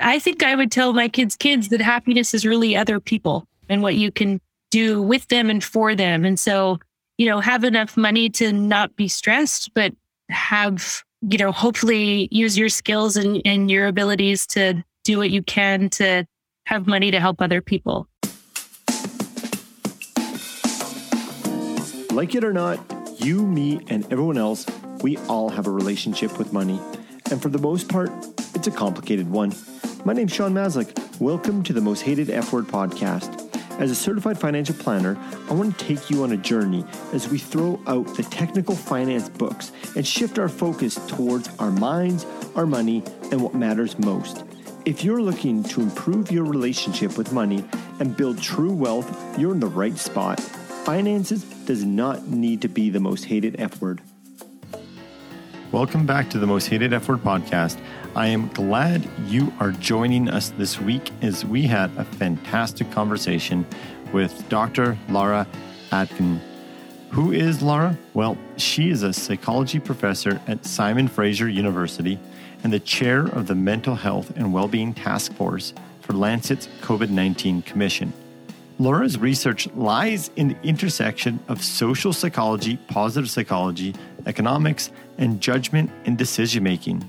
[0.00, 3.82] I think I would tell my kids' kids that happiness is really other people and
[3.82, 6.24] what you can do with them and for them.
[6.24, 6.80] And so,
[7.16, 9.94] you know, have enough money to not be stressed, but
[10.30, 15.42] have, you know, hopefully use your skills and, and your abilities to do what you
[15.42, 16.26] can to
[16.66, 18.08] have money to help other people.
[22.10, 22.80] Like it or not,
[23.18, 24.66] you, me, and everyone else,
[25.02, 26.80] we all have a relationship with money.
[27.30, 28.10] And for the most part,
[28.54, 29.52] it's a complicated one.
[30.04, 31.20] My name's Sean Maslick.
[31.20, 33.40] Welcome to the Most Hated F Word podcast.
[33.80, 35.18] As a certified financial planner,
[35.50, 39.28] I want to take you on a journey as we throw out the technical finance
[39.28, 44.44] books and shift our focus towards our minds, our money, and what matters most.
[44.84, 47.64] If you're looking to improve your relationship with money
[47.98, 50.38] and build true wealth, you're in the right spot.
[50.38, 54.00] Finances does not need to be the most hated F word.
[55.72, 57.80] Welcome back to the Most Hated F Word podcast.
[58.16, 63.66] I am glad you are joining us this week as we had a fantastic conversation
[64.12, 64.96] with Dr.
[65.08, 65.48] Laura
[65.90, 66.38] Aknin.
[67.10, 67.98] Who is Laura?
[68.14, 72.20] Well, she is a psychology professor at Simon Fraser University
[72.62, 77.62] and the chair of the Mental Health and Wellbeing Task Force for Lancet's COVID 19
[77.62, 78.12] Commission.
[78.78, 83.92] Laura's research lies in the intersection of social psychology, positive psychology,
[84.26, 87.04] economics, and judgment and decision making.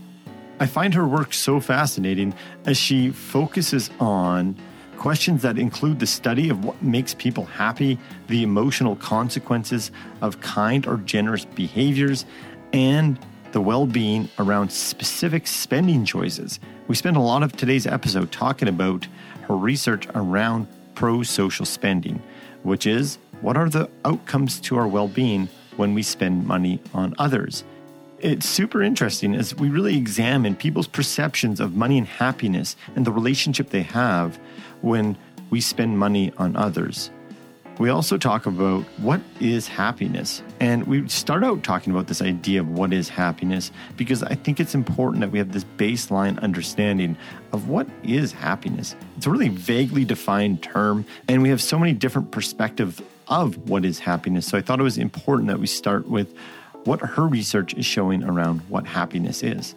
[0.59, 2.33] I find her work so fascinating
[2.65, 4.55] as she focuses on
[4.97, 10.87] questions that include the study of what makes people happy, the emotional consequences of kind
[10.87, 12.25] or generous behaviors,
[12.71, 13.19] and
[13.51, 16.59] the well being around specific spending choices.
[16.87, 19.07] We spent a lot of today's episode talking about
[19.47, 22.21] her research around pro social spending,
[22.63, 27.13] which is what are the outcomes to our well being when we spend money on
[27.17, 27.65] others?
[28.25, 33.11] It's super interesting as we really examine people's perceptions of money and happiness and the
[33.11, 34.39] relationship they have
[34.81, 35.15] when
[35.51, 37.11] we spend money on others.
[37.77, 40.41] We also talk about what is happiness.
[40.59, 44.59] And we start out talking about this idea of what is happiness because I think
[44.59, 47.17] it's important that we have this baseline understanding
[47.53, 48.95] of what is happiness.
[49.17, 53.85] It's a really vaguely defined term, and we have so many different perspectives of what
[53.85, 54.47] is happiness.
[54.47, 56.33] So I thought it was important that we start with
[56.85, 59.75] what her research is showing around what happiness is.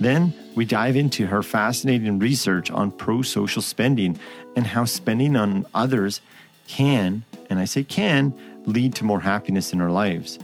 [0.00, 4.18] Then we dive into her fascinating research on pro social spending
[4.56, 6.20] and how spending on others
[6.66, 8.34] can, and I say can,
[8.66, 10.38] lead to more happiness in our lives.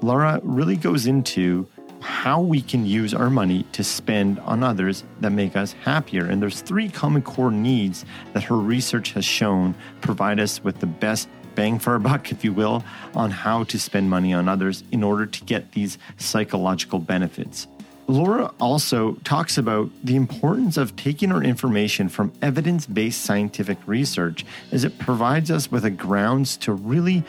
[0.00, 1.66] Laura really goes into
[2.00, 6.26] how we can use our money to spend on others that make us happier.
[6.26, 10.86] And there's three common core needs that her research has shown provide us with the
[10.86, 14.84] best bang for a buck, if you will, on how to spend money on others
[14.92, 17.66] in order to get these psychological benefits.
[18.08, 24.44] Laura also talks about the importance of taking our information from evidence based scientific research
[24.72, 27.22] as it provides us with a grounds to really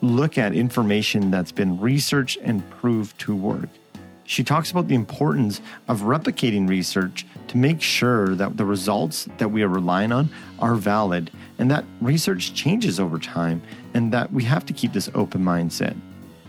[0.00, 3.68] look at information that's been researched and proved to work.
[4.24, 9.50] She talks about the importance of replicating research to make sure that the results that
[9.50, 13.62] we are relying on are valid and that research changes over time
[13.94, 15.96] and that we have to keep this open mindset.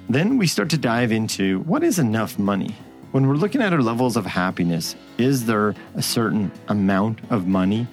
[0.07, 2.75] Then we start to dive into what is enough money?
[3.11, 7.87] When we're looking at our levels of happiness, is there a certain amount of money?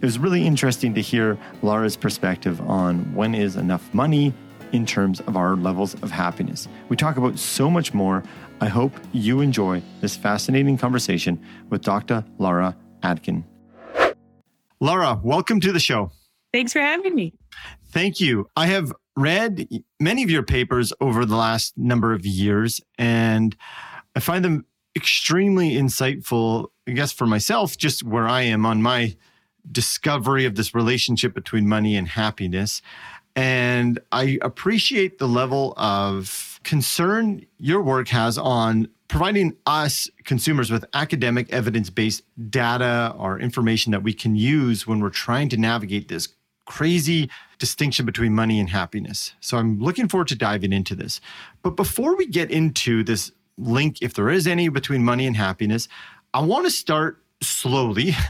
[0.00, 4.32] It was really interesting to hear Laura's perspective on when is enough money
[4.72, 6.68] in terms of our levels of happiness.
[6.88, 8.22] We talk about so much more.
[8.60, 12.24] I hope you enjoy this fascinating conversation with Dr.
[12.38, 13.44] Laura Aknin.
[14.80, 16.10] Laura, welcome to the show.
[16.52, 17.32] Thanks for having me.
[17.90, 18.48] Thank you.
[18.56, 19.68] I have read
[20.00, 23.56] many of your papers over the last number of years, and
[24.14, 29.16] I find them extremely insightful, I guess, for myself, just where I am on my
[29.70, 32.82] discovery of this relationship between money and happiness.
[33.34, 40.84] And I appreciate the level of concern your work has on providing us consumers with
[40.94, 46.08] academic evidence based data or information that we can use when we're trying to navigate
[46.08, 46.28] this
[46.64, 47.28] crazy
[47.58, 49.34] distinction between money and happiness.
[49.40, 51.20] So I'm looking forward to diving into this.
[51.62, 55.88] But before we get into this link, if there is any, between money and happiness,
[56.34, 58.14] I want to start slowly.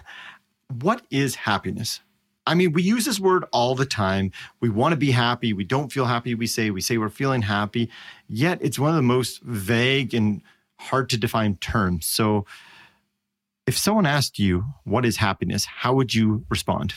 [0.81, 2.01] What is happiness?
[2.47, 4.33] I mean, we use this word all the time.
[4.61, 5.53] We want to be happy.
[5.53, 6.35] We don't feel happy.
[6.35, 7.91] We say, we say we're feeling happy.
[8.27, 10.41] Yet it's one of the most vague and
[10.79, 12.07] hard to define terms.
[12.07, 12.47] So
[13.67, 15.67] if someone asked you, what is happiness?
[15.67, 16.95] How would you respond?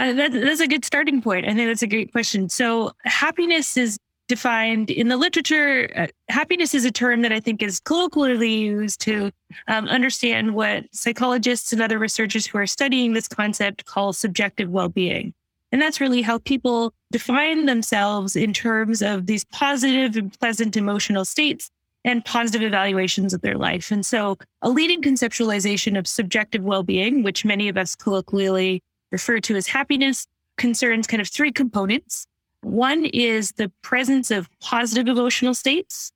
[0.00, 1.46] Uh, that, that's a good starting point.
[1.46, 2.48] I think that's a great question.
[2.48, 3.98] So happiness is
[4.28, 5.90] defined in the literature.
[5.94, 9.30] Uh, happiness is a term that I think is colloquially used to
[9.68, 14.88] um, understand what psychologists and other researchers who are studying this concept call subjective well
[14.88, 15.34] being.
[15.70, 21.26] And that's really how people define themselves in terms of these positive and pleasant emotional
[21.26, 21.70] states
[22.06, 23.90] and positive evaluations of their life.
[23.90, 29.40] And so, a leading conceptualization of subjective well being, which many of us colloquially refer
[29.40, 30.26] to as happiness,
[30.56, 32.26] concerns kind of three components.
[32.62, 36.12] One is the presence of positive emotional states.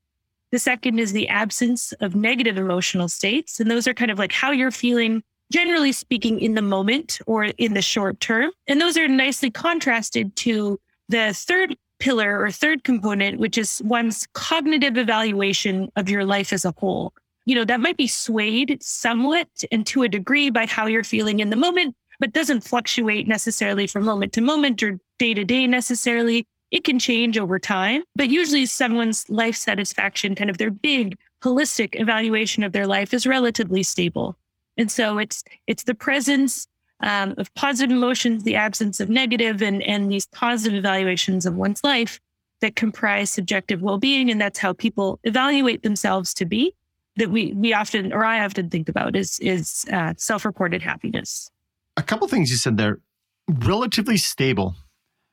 [0.51, 3.59] The second is the absence of negative emotional states.
[3.59, 7.45] And those are kind of like how you're feeling, generally speaking, in the moment or
[7.45, 8.53] in the short term.
[8.69, 14.29] And those are nicely contrasted to the third pillar or third component, which is one's
[14.35, 17.15] cognitive evaluation of your life as a whole.
[17.47, 21.41] You know, that might be swayed somewhat and to a degree by how you're feeling
[21.41, 25.67] in the moment, but doesn't fluctuate necessarily from moment to moment or day to day
[25.67, 26.47] necessarily.
[26.71, 32.01] It can change over time, but usually someone's life satisfaction, kind of their big holistic
[32.01, 34.37] evaluation of their life is relatively stable.
[34.77, 36.67] And so it's it's the presence
[37.01, 41.85] um, of positive emotions, the absence of negative, and and these positive evaluations of one's
[41.85, 42.19] life
[42.61, 46.75] that comprise subjective well-being, and that's how people evaluate themselves to be.
[47.17, 51.51] That we we often, or I often think about, is is uh, self-reported happiness
[51.97, 53.01] a couple things you said there.
[53.49, 54.75] Relatively stable.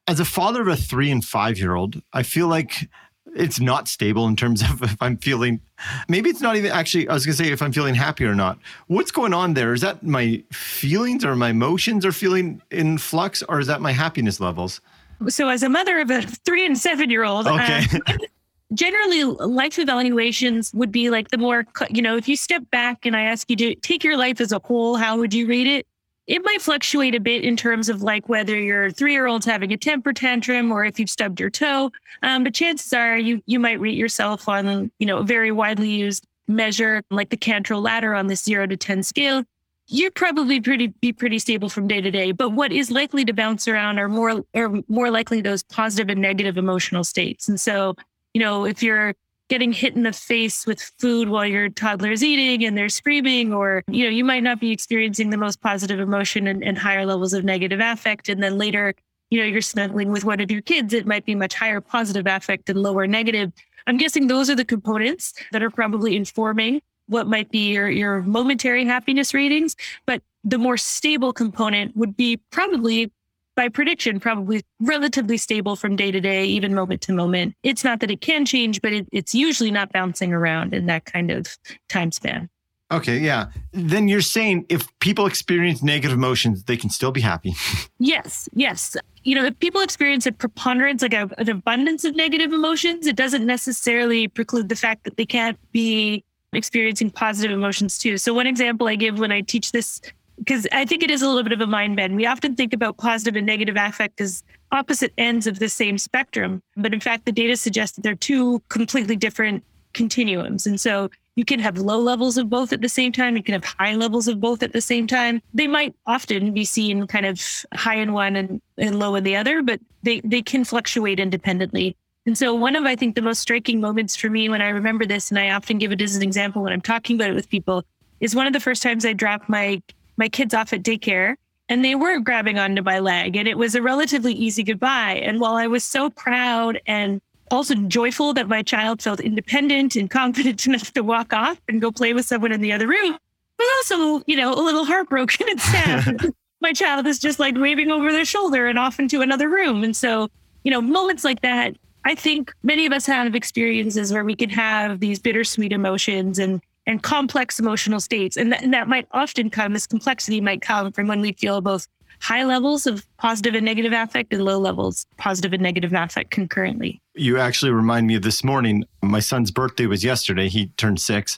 [0.08, 2.90] As a father of a three and five year old, I feel like
[3.36, 5.62] it's not stable in terms of if I'm feeling,
[6.10, 8.36] maybe it's not even actually, I was going to say if I'm feeling happy or
[8.36, 8.58] not.
[8.88, 9.74] What's going on there?
[9.74, 13.92] Is that my feelings or my emotions are feeling in flux or is that my
[13.92, 14.81] happiness levels?
[15.28, 17.86] So, as a mother of a three and seven year old, okay.
[18.08, 18.18] Uh,
[18.74, 23.16] generally life evaluations would be like the more, you know, if you step back and
[23.16, 25.86] I ask you to take your life as a whole, how would you rate it?
[26.31, 29.74] It might fluctuate a bit in terms of like whether your three year old's having
[29.74, 31.92] a temper tantrum or if you've stubbed your toe.
[32.24, 35.89] Um, but chances are you you might rate yourself on you know a very widely
[35.89, 39.44] used measure like the Cantril ladder on the zero to ten scale.
[39.88, 42.31] You're probably pretty be pretty stable from day to day.
[42.31, 46.22] But what is likely to bounce around are more are more likely those positive and
[46.22, 47.50] negative emotional states.
[47.50, 47.95] And so
[48.34, 49.16] you know if you're
[49.51, 53.53] getting hit in the face with food while your toddler is eating and they're screaming,
[53.53, 57.06] or, you know, you might not be experiencing the most positive emotion and, and higher
[57.06, 58.30] levels of negative affect.
[58.30, 58.94] And then later,
[59.30, 62.27] you know, you're snuggling with one of your kids, it might be much higher positive
[62.27, 63.51] affect and lower negative.
[63.88, 68.21] I'm guessing those are the components that are probably informing what might be your, your
[68.21, 69.75] momentary happiness ratings.
[70.06, 73.12] But the more stable component would be probably
[73.56, 77.56] by prediction, probably relatively stable from day to day, even moment to moment.
[77.63, 81.06] It's not that it can change, but it, it's usually not bouncing around in that
[81.06, 81.57] kind of
[81.89, 82.50] time span.
[82.92, 83.48] Okay, yeah.
[83.71, 87.53] Then you're saying if people experience negative emotions, they can still be happy.
[88.00, 88.98] yes, yes.
[89.24, 93.15] You know, if people experience a preponderance, like a, an abundance of negative emotions, it
[93.15, 98.18] doesn't necessarily preclude the fact that they can't be experiencing positive emotions too.
[98.18, 100.01] So, one example I give when I teach this
[100.44, 102.16] because I think it is a little bit of a mind bend.
[102.16, 106.64] We often think about positive and negative affect as opposite ends of the same spectrum.
[106.76, 110.66] But in fact, the data suggests that they're two completely different continuums.
[110.66, 113.38] And so you can have low levels of both at the same time.
[113.38, 115.42] You can have high levels of both at the same time.
[115.54, 117.40] They might often be seen kind of
[117.74, 121.96] high in one and, and low in the other, but they, they can fluctuate independently.
[122.26, 125.06] And so one of, I think, the most striking moments for me when I remember
[125.06, 127.50] this, and I often give it as an example when I'm talking about it with
[127.50, 127.84] people,
[128.20, 129.82] is one of the first times I dropped my
[130.22, 131.34] my kids off at daycare
[131.68, 135.16] and they weren't grabbing onto my leg and it was a relatively easy goodbye.
[135.16, 140.10] And while I was so proud and also joyful that my child felt independent and
[140.22, 143.18] confident enough to walk off and go play with someone in the other room,
[143.58, 146.34] but also, you know, a little heartbroken and sad.
[146.62, 149.84] my child is just like waving over their shoulder and off into another room.
[149.84, 150.30] And so,
[150.63, 151.75] you know, moments like that,
[152.06, 156.62] I think many of us have experiences where we can have these bittersweet emotions and
[156.86, 158.38] and complex emotional states.
[158.38, 161.62] And, th- and that might often come, this complexity might come from when we feel
[161.62, 161.88] both
[162.20, 167.02] high levels of positive and negative affect and low levels positive and negative affect concurrently.
[167.16, 168.86] You actually remind me of this morning.
[169.02, 170.48] My son's birthday was yesterday.
[170.48, 171.38] He turned six,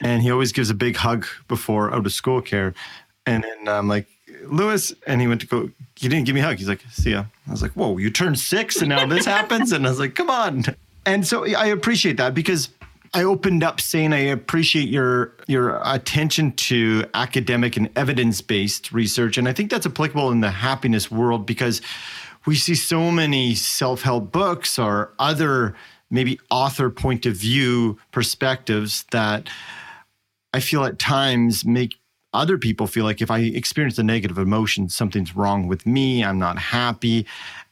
[0.00, 2.74] and he always gives a big hug before out of school care.
[3.26, 4.06] And then I'm like,
[4.44, 5.70] Lewis, and he went to go.
[5.96, 6.58] He didn't give me a hug.
[6.58, 9.72] He's like, "See ya." I was like, "Whoa, you turned six, and now this happens."
[9.72, 10.64] And I was like, "Come on."
[11.04, 12.68] And so I appreciate that because
[13.14, 19.48] I opened up saying I appreciate your your attention to academic and evidence-based research and
[19.48, 21.80] I think that's applicable in the happiness world because
[22.46, 25.74] we see so many self-help books or other
[26.10, 29.48] maybe author point of view perspectives that
[30.52, 31.97] I feel at times make
[32.32, 36.38] other people feel like if I experience a negative emotion, something's wrong with me, I'm
[36.38, 37.26] not happy.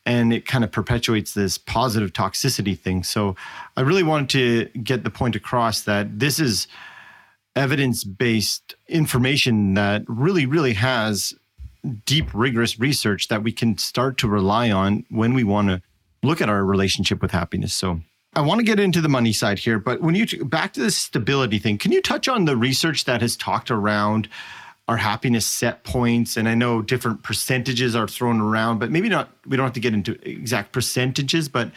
[0.04, 3.02] And it kind of perpetuates this positive toxicity thing.
[3.02, 3.36] So
[3.76, 6.68] I really wanted to get the point across that this is
[7.56, 11.34] evidence based information that really, really has
[12.04, 15.82] deep, rigorous research that we can start to rely on when we want to
[16.22, 17.74] look at our relationship with happiness.
[17.74, 18.00] So
[18.36, 20.90] I want to get into the money side here, but when you back to the
[20.90, 24.28] stability thing, can you touch on the research that has talked around
[24.88, 26.36] our happiness set points?
[26.36, 29.30] And I know different percentages are thrown around, but maybe not.
[29.46, 31.72] We don't have to get into exact percentages, but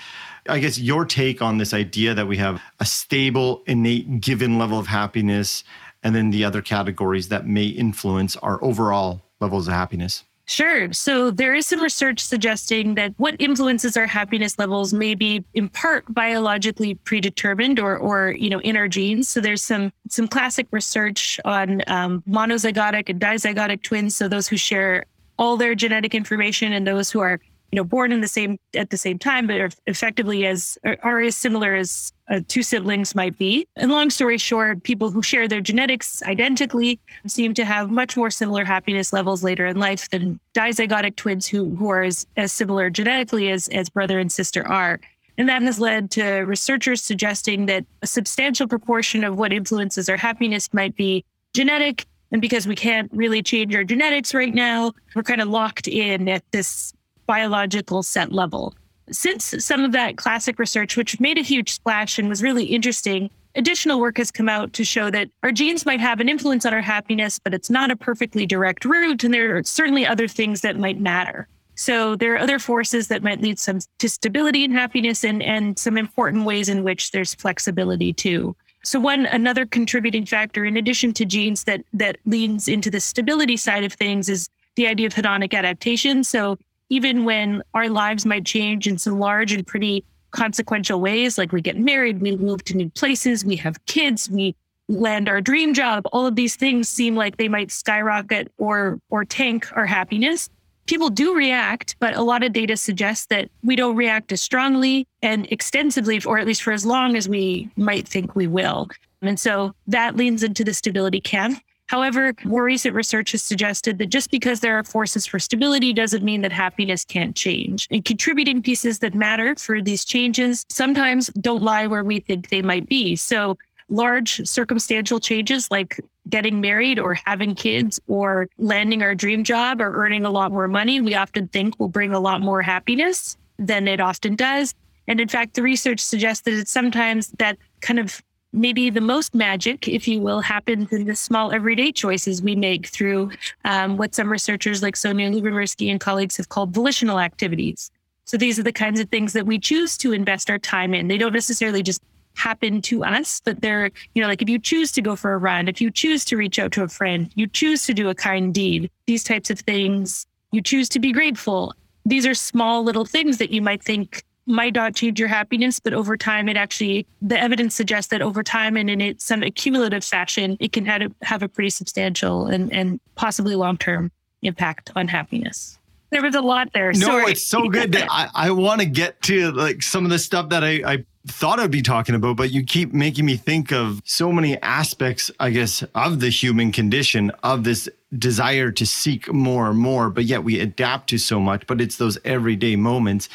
[0.50, 4.78] I guess your take on this idea that we have a stable, innate, given level
[4.78, 5.64] of happiness,
[6.04, 10.26] and then the other categories that may influence our overall levels of happiness.
[10.50, 10.92] Sure.
[10.94, 15.70] So there is some research suggesting that what influences our happiness levels may be in
[15.70, 19.30] part biologically predetermined or, or you know, in our genes.
[19.30, 24.16] So there's some some classic research on um, monozygotic and dizygotic twins.
[24.16, 25.06] So those who share
[25.38, 27.40] all their genetic information and those who are
[27.72, 31.20] you know born in the same at the same time but are effectively as are,
[31.20, 33.68] as similar as uh, two siblings might be.
[33.76, 38.30] And long story short people who share their genetics identically seem to have much more
[38.30, 42.90] similar happiness levels later in life than dizygotic twins who who are as, as similar
[42.90, 45.00] genetically as as brother and sister are.
[45.38, 50.18] And that has led to researchers suggesting that a substantial proportion of what influences our
[50.18, 51.24] happiness might be
[51.54, 52.06] genetic.
[52.32, 56.28] And because we can't really change our genetics right now, we're kind of locked in
[56.28, 56.94] at this
[57.30, 58.74] biological set level.
[59.12, 63.30] Since some of that classic research, which made a huge splash and was really interesting,
[63.54, 66.74] additional work has come out to show that our genes might have an influence on
[66.74, 69.24] our happiness, but it's not a perfectly direct route.
[69.24, 71.48] And there are certainly other things that might matter.
[71.76, 75.78] So there are other forces that might lead some to stability and happiness and, and
[75.78, 78.56] some important ways in which there's flexibility too.
[78.84, 83.56] So one another contributing factor in addition to genes that that leans into the stability
[83.56, 86.24] side of things is the idea of hedonic adaptation.
[86.24, 86.58] So
[86.90, 91.62] even when our lives might change in some large and pretty consequential ways, like we
[91.62, 94.56] get married, we move to new places, we have kids, we
[94.88, 99.24] land our dream job, all of these things seem like they might skyrocket or or
[99.24, 100.50] tank our happiness.
[100.88, 105.08] People do react, but a lot of data suggests that we don't react as strongly
[105.22, 108.88] and extensively, or at least for as long as we might think we will.
[109.22, 111.62] And so that leans into the stability camp.
[111.90, 116.24] However, more recent research has suggested that just because there are forces for stability doesn't
[116.24, 117.88] mean that happiness can't change.
[117.90, 122.62] And contributing pieces that matter for these changes sometimes don't lie where we think they
[122.62, 123.16] might be.
[123.16, 123.58] So,
[123.90, 130.06] large circumstantial changes like getting married or having kids or landing our dream job or
[130.06, 133.88] earning a lot more money, we often think will bring a lot more happiness than
[133.88, 134.76] it often does.
[135.08, 139.36] And in fact, the research suggests that it's sometimes that kind of maybe the most
[139.36, 143.32] magic, if you will, happens in the small everyday choices we make through
[143.66, 147.92] um, what some researchers like Sonja Lyubomirsky and colleagues have called volitional activities.
[148.26, 151.08] So these are the kinds of things that we choose to invest our time in.
[151.08, 152.02] They don't necessarily just
[152.36, 155.38] happen to us, but they're, you know, like if you choose to go for a
[155.38, 158.16] run, if you choose to reach out to a friend, you choose to do a
[158.16, 161.74] kind deed, these types of things, you choose to be grateful.
[162.06, 165.94] These are small little things that you might think might not change your happiness, but
[165.94, 170.04] over time, it actually, the evidence suggests that over time and in it, some accumulative
[170.04, 174.92] fashion, it can have a, have a pretty substantial and, and possibly long term impact
[174.96, 175.78] on happiness.
[176.12, 176.92] There was a lot there.
[176.94, 177.32] No, Sorry.
[177.34, 177.92] it's so good.
[177.92, 181.06] That I, I want to get to like some of the stuff that I, I
[181.28, 185.30] thought I'd be talking about, but you keep making me think of so many aspects,
[185.40, 187.88] I guess, of the human condition, of this
[188.18, 191.68] desire to seek more and more, but yet we adapt to so much.
[191.68, 193.30] But it's those everyday moments.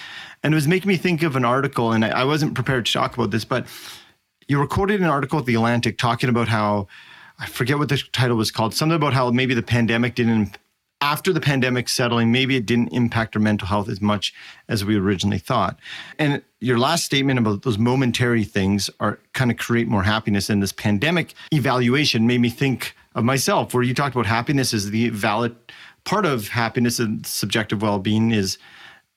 [0.45, 2.93] And it was making me think of an article, and I, I wasn't prepared to
[2.93, 3.67] talk about this, but
[4.47, 6.87] you recorded an article at The Atlantic talking about how
[7.39, 10.59] I forget what the title was called, something about how maybe the pandemic didn't
[11.01, 14.33] after the pandemic settling, maybe it didn't impact our mental health as much
[14.69, 15.79] as we originally thought.
[16.19, 20.49] And your last statement about those momentary things are kind of create more happiness.
[20.49, 24.91] And this pandemic evaluation made me think of myself, where you talked about happiness as
[24.91, 25.55] the valid
[26.05, 28.57] part of happiness and subjective well-being is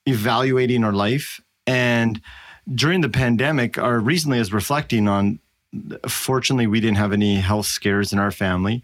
[0.08, 1.40] evaluating our life.
[1.66, 2.20] And
[2.74, 5.38] during the pandemic, or recently as reflecting on
[6.08, 8.82] fortunately we didn't have any health scares in our family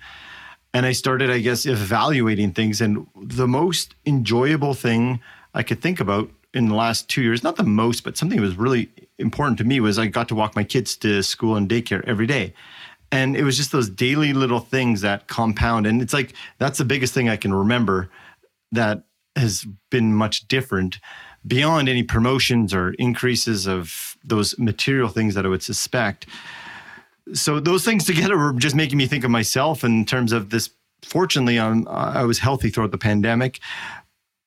[0.74, 2.80] and I started, I guess, evaluating things.
[2.80, 5.20] And the most enjoyable thing
[5.54, 8.44] I could think about in the last two years, not the most, but something that
[8.44, 11.68] was really important to me was I got to walk my kids to school and
[11.68, 12.52] daycare every day.
[13.12, 15.86] And it was just those daily little things that compound.
[15.86, 18.10] And it's like, that's the biggest thing I can remember
[18.72, 19.04] that
[19.36, 20.98] has been much different
[21.46, 26.26] beyond any promotions or increases of those material things that I would suspect
[27.32, 30.70] so those things together were just making me think of myself in terms of this
[31.04, 33.60] fortunately, I'm, I was healthy throughout the pandemic,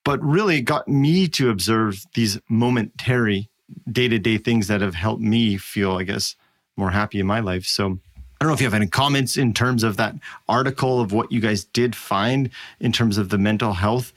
[0.03, 3.50] but really it got me to observe these momentary
[3.91, 6.36] day to day things that have helped me feel, I guess,
[6.75, 7.65] more happy in my life.
[7.65, 10.15] So I don't know if you have any comments in terms of that
[10.48, 14.13] article of what you guys did find in terms of the mental health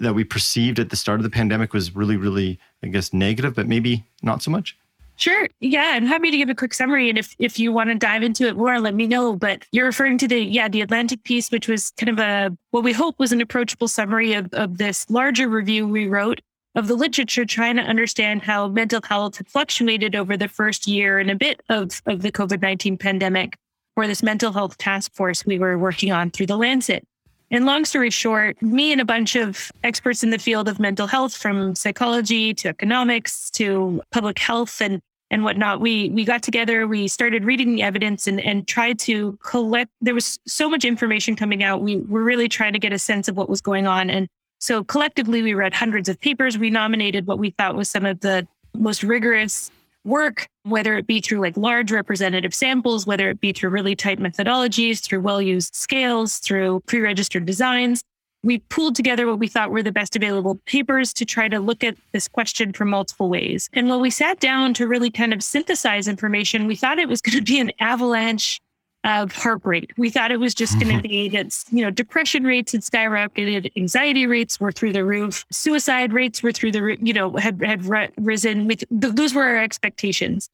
[0.00, 3.54] that we perceived at the start of the pandemic was really, really, I guess, negative,
[3.54, 4.76] but maybe not so much.
[5.16, 5.46] Sure.
[5.60, 7.08] Yeah, I'm happy to give a quick summary.
[7.08, 9.36] And if if you want to dive into it more, let me know.
[9.36, 12.82] But you're referring to the yeah, the Atlantic piece, which was kind of a what
[12.82, 16.40] we hope was an approachable summary of, of this larger review we wrote
[16.74, 21.18] of the literature trying to understand how mental health had fluctuated over the first year
[21.18, 23.56] and a bit of, of the COVID 19 pandemic
[23.94, 27.06] for this mental health task force we were working on through the Lancet.
[27.52, 31.06] And long story short, me and a bunch of experts in the field of mental
[31.06, 36.86] health, from psychology to economics to public health and and whatnot, we we got together,
[36.86, 39.90] we started reading the evidence and and tried to collect.
[40.00, 41.82] There was so much information coming out.
[41.82, 44.08] We were really trying to get a sense of what was going on.
[44.08, 44.28] And
[44.58, 46.56] so collectively, we read hundreds of papers.
[46.56, 49.70] We nominated what we thought was some of the most rigorous
[50.04, 54.18] work, whether it be through like large representative samples, whether it be through really tight
[54.18, 58.02] methodologies, through well used scales, through pre registered designs.
[58.44, 61.84] We pooled together what we thought were the best available papers to try to look
[61.84, 63.70] at this question from multiple ways.
[63.72, 67.20] And when we sat down to really kind of synthesize information, we thought it was
[67.20, 68.60] going to be an avalanche
[69.04, 69.90] of heart rate.
[69.96, 71.02] We thought it was just going to mm-hmm.
[71.02, 76.12] be that, you know, depression rates had skyrocketed, anxiety rates were through the roof, suicide
[76.12, 77.84] rates were through the, you know, had, had
[78.18, 78.66] risen.
[78.68, 80.48] With, those were our expectations.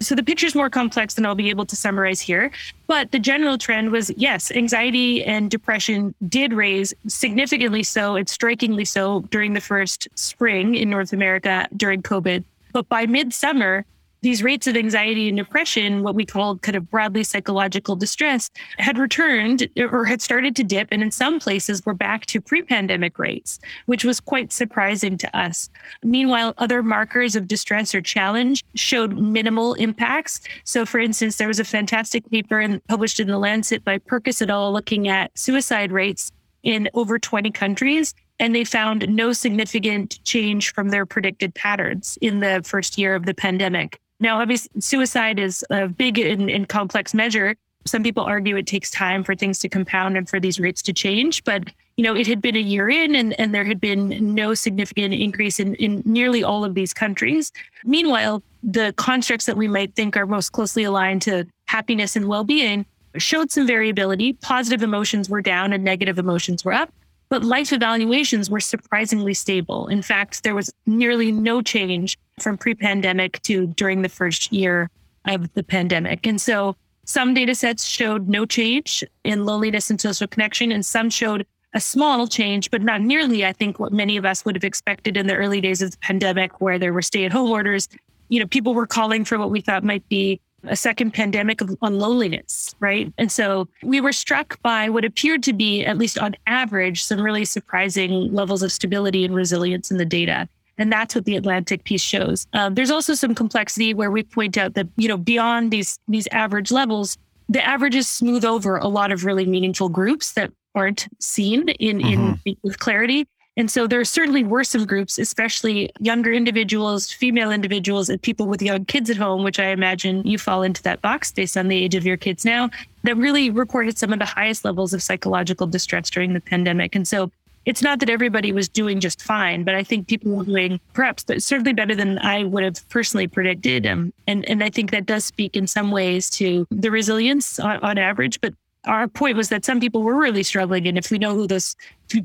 [0.00, 2.50] So the picture's more complex than I'll be able to summarize here.
[2.86, 8.84] But the general trend was yes, anxiety and depression did raise significantly so and strikingly
[8.84, 12.44] so during the first spring in North America during COVID.
[12.72, 13.86] But by midsummer,
[14.26, 18.98] these rates of anxiety and depression, what we called kind of broadly psychological distress, had
[18.98, 20.88] returned or had started to dip.
[20.90, 25.38] And in some places, we're back to pre pandemic rates, which was quite surprising to
[25.38, 25.70] us.
[26.02, 30.40] Meanwhile, other markers of distress or challenge showed minimal impacts.
[30.64, 34.42] So, for instance, there was a fantastic paper in, published in The Lancet by Pirkis
[34.42, 34.72] et al.
[34.72, 36.32] looking at suicide rates
[36.64, 42.40] in over 20 countries and they found no significant change from their predicted patterns in
[42.40, 44.00] the first year of the pandemic.
[44.20, 47.56] Now, obviously, suicide is a big and, and complex measure.
[47.84, 50.92] Some people argue it takes time for things to compound and for these rates to
[50.92, 51.44] change.
[51.44, 54.54] But, you know, it had been a year in and, and there had been no
[54.54, 57.52] significant increase in, in nearly all of these countries.
[57.84, 62.42] Meanwhile, the constructs that we might think are most closely aligned to happiness and well
[62.42, 62.86] being
[63.18, 64.32] showed some variability.
[64.34, 66.92] Positive emotions were down and negative emotions were up.
[67.28, 69.88] But life evaluations were surprisingly stable.
[69.88, 74.90] In fact, there was nearly no change from pre pandemic to during the first year
[75.26, 76.26] of the pandemic.
[76.26, 81.10] And so some data sets showed no change in loneliness and social connection, and some
[81.10, 84.64] showed a small change, but not nearly, I think, what many of us would have
[84.64, 87.88] expected in the early days of the pandemic, where there were stay at home orders.
[88.28, 91.76] You know, people were calling for what we thought might be a second pandemic of,
[91.82, 93.12] on loneliness, right?
[93.18, 97.20] And so we were struck by what appeared to be, at least on average, some
[97.20, 100.48] really surprising levels of stability and resilience in the data.
[100.78, 102.46] And that's what the Atlantic piece shows.
[102.52, 106.26] Um, there's also some complexity where we point out that, you know, beyond these these
[106.32, 107.16] average levels,
[107.48, 112.34] the averages smooth over a lot of really meaningful groups that aren't seen in, mm-hmm.
[112.44, 113.26] in with clarity.
[113.56, 118.60] And so there certainly were some groups, especially younger individuals, female individuals, and people with
[118.60, 121.76] young kids at home, which I imagine you fall into that box based on the
[121.76, 122.68] age of your kids now,
[123.04, 126.94] that really reported some of the highest levels of psychological distress during the pandemic.
[126.94, 127.30] And so
[127.64, 131.24] it's not that everybody was doing just fine, but I think people were doing perhaps
[131.38, 133.86] certainly better than I would have personally predicted.
[133.86, 137.78] Um, and, and I think that does speak in some ways to the resilience on,
[137.80, 138.54] on average, but
[138.86, 140.86] our point was that some people were really struggling.
[140.86, 141.76] And if we know who those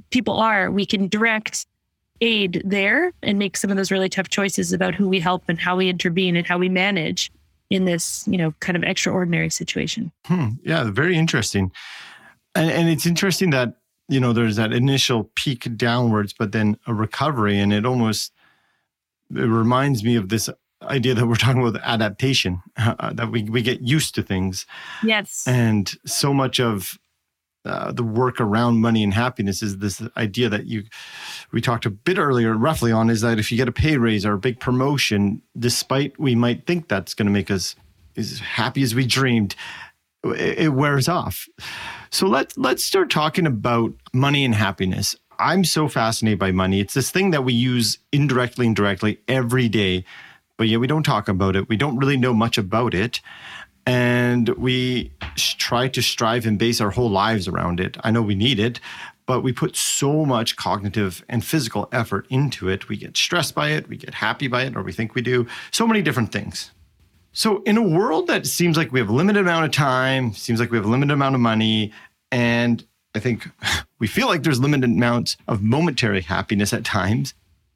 [0.09, 1.65] people are, we can direct
[2.21, 5.59] aid there and make some of those really tough choices about who we help and
[5.59, 7.31] how we intervene and how we manage
[7.69, 10.11] in this, you know, kind of extraordinary situation.
[10.25, 10.49] Hmm.
[10.63, 11.71] Yeah, very interesting.
[12.53, 16.93] And, and it's interesting that, you know, there's that initial peak downwards, but then a
[16.93, 17.57] recovery.
[17.57, 18.33] And it almost
[19.35, 20.49] it reminds me of this
[20.83, 24.65] idea that we're talking about adaptation, uh, that we, we get used to things.
[25.03, 25.43] Yes.
[25.47, 26.97] And so much of
[27.63, 30.83] uh, the work around money and happiness is this idea that you,
[31.51, 34.25] we talked a bit earlier, roughly on, is that if you get a pay raise
[34.25, 37.75] or a big promotion, despite we might think that's going to make us
[38.17, 39.55] as happy as we dreamed,
[40.23, 41.47] it, it wears off.
[42.09, 45.15] So let's let's start talking about money and happiness.
[45.39, 46.79] I'm so fascinated by money.
[46.79, 50.03] It's this thing that we use indirectly and directly every day
[50.61, 51.67] but yeah, we don't talk about it.
[51.69, 53.19] We don't really know much about it.
[53.87, 57.97] and we try to strive and base our whole lives around it.
[58.03, 58.79] I know we need it,
[59.25, 62.89] but we put so much cognitive and physical effort into it.
[62.89, 65.47] We get stressed by it, we get happy by it, or we think we do.
[65.71, 66.69] So many different things.
[67.31, 70.59] So, in a world that seems like we have a limited amount of time, seems
[70.59, 71.91] like we have a limited amount of money,
[72.31, 73.49] and I think
[73.97, 77.33] we feel like there's limited amounts of momentary happiness at times,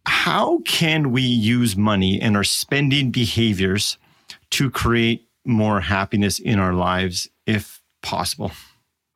[0.08, 3.98] how can we use money and our spending behaviors
[4.52, 8.52] to create more happiness in our lives if possible?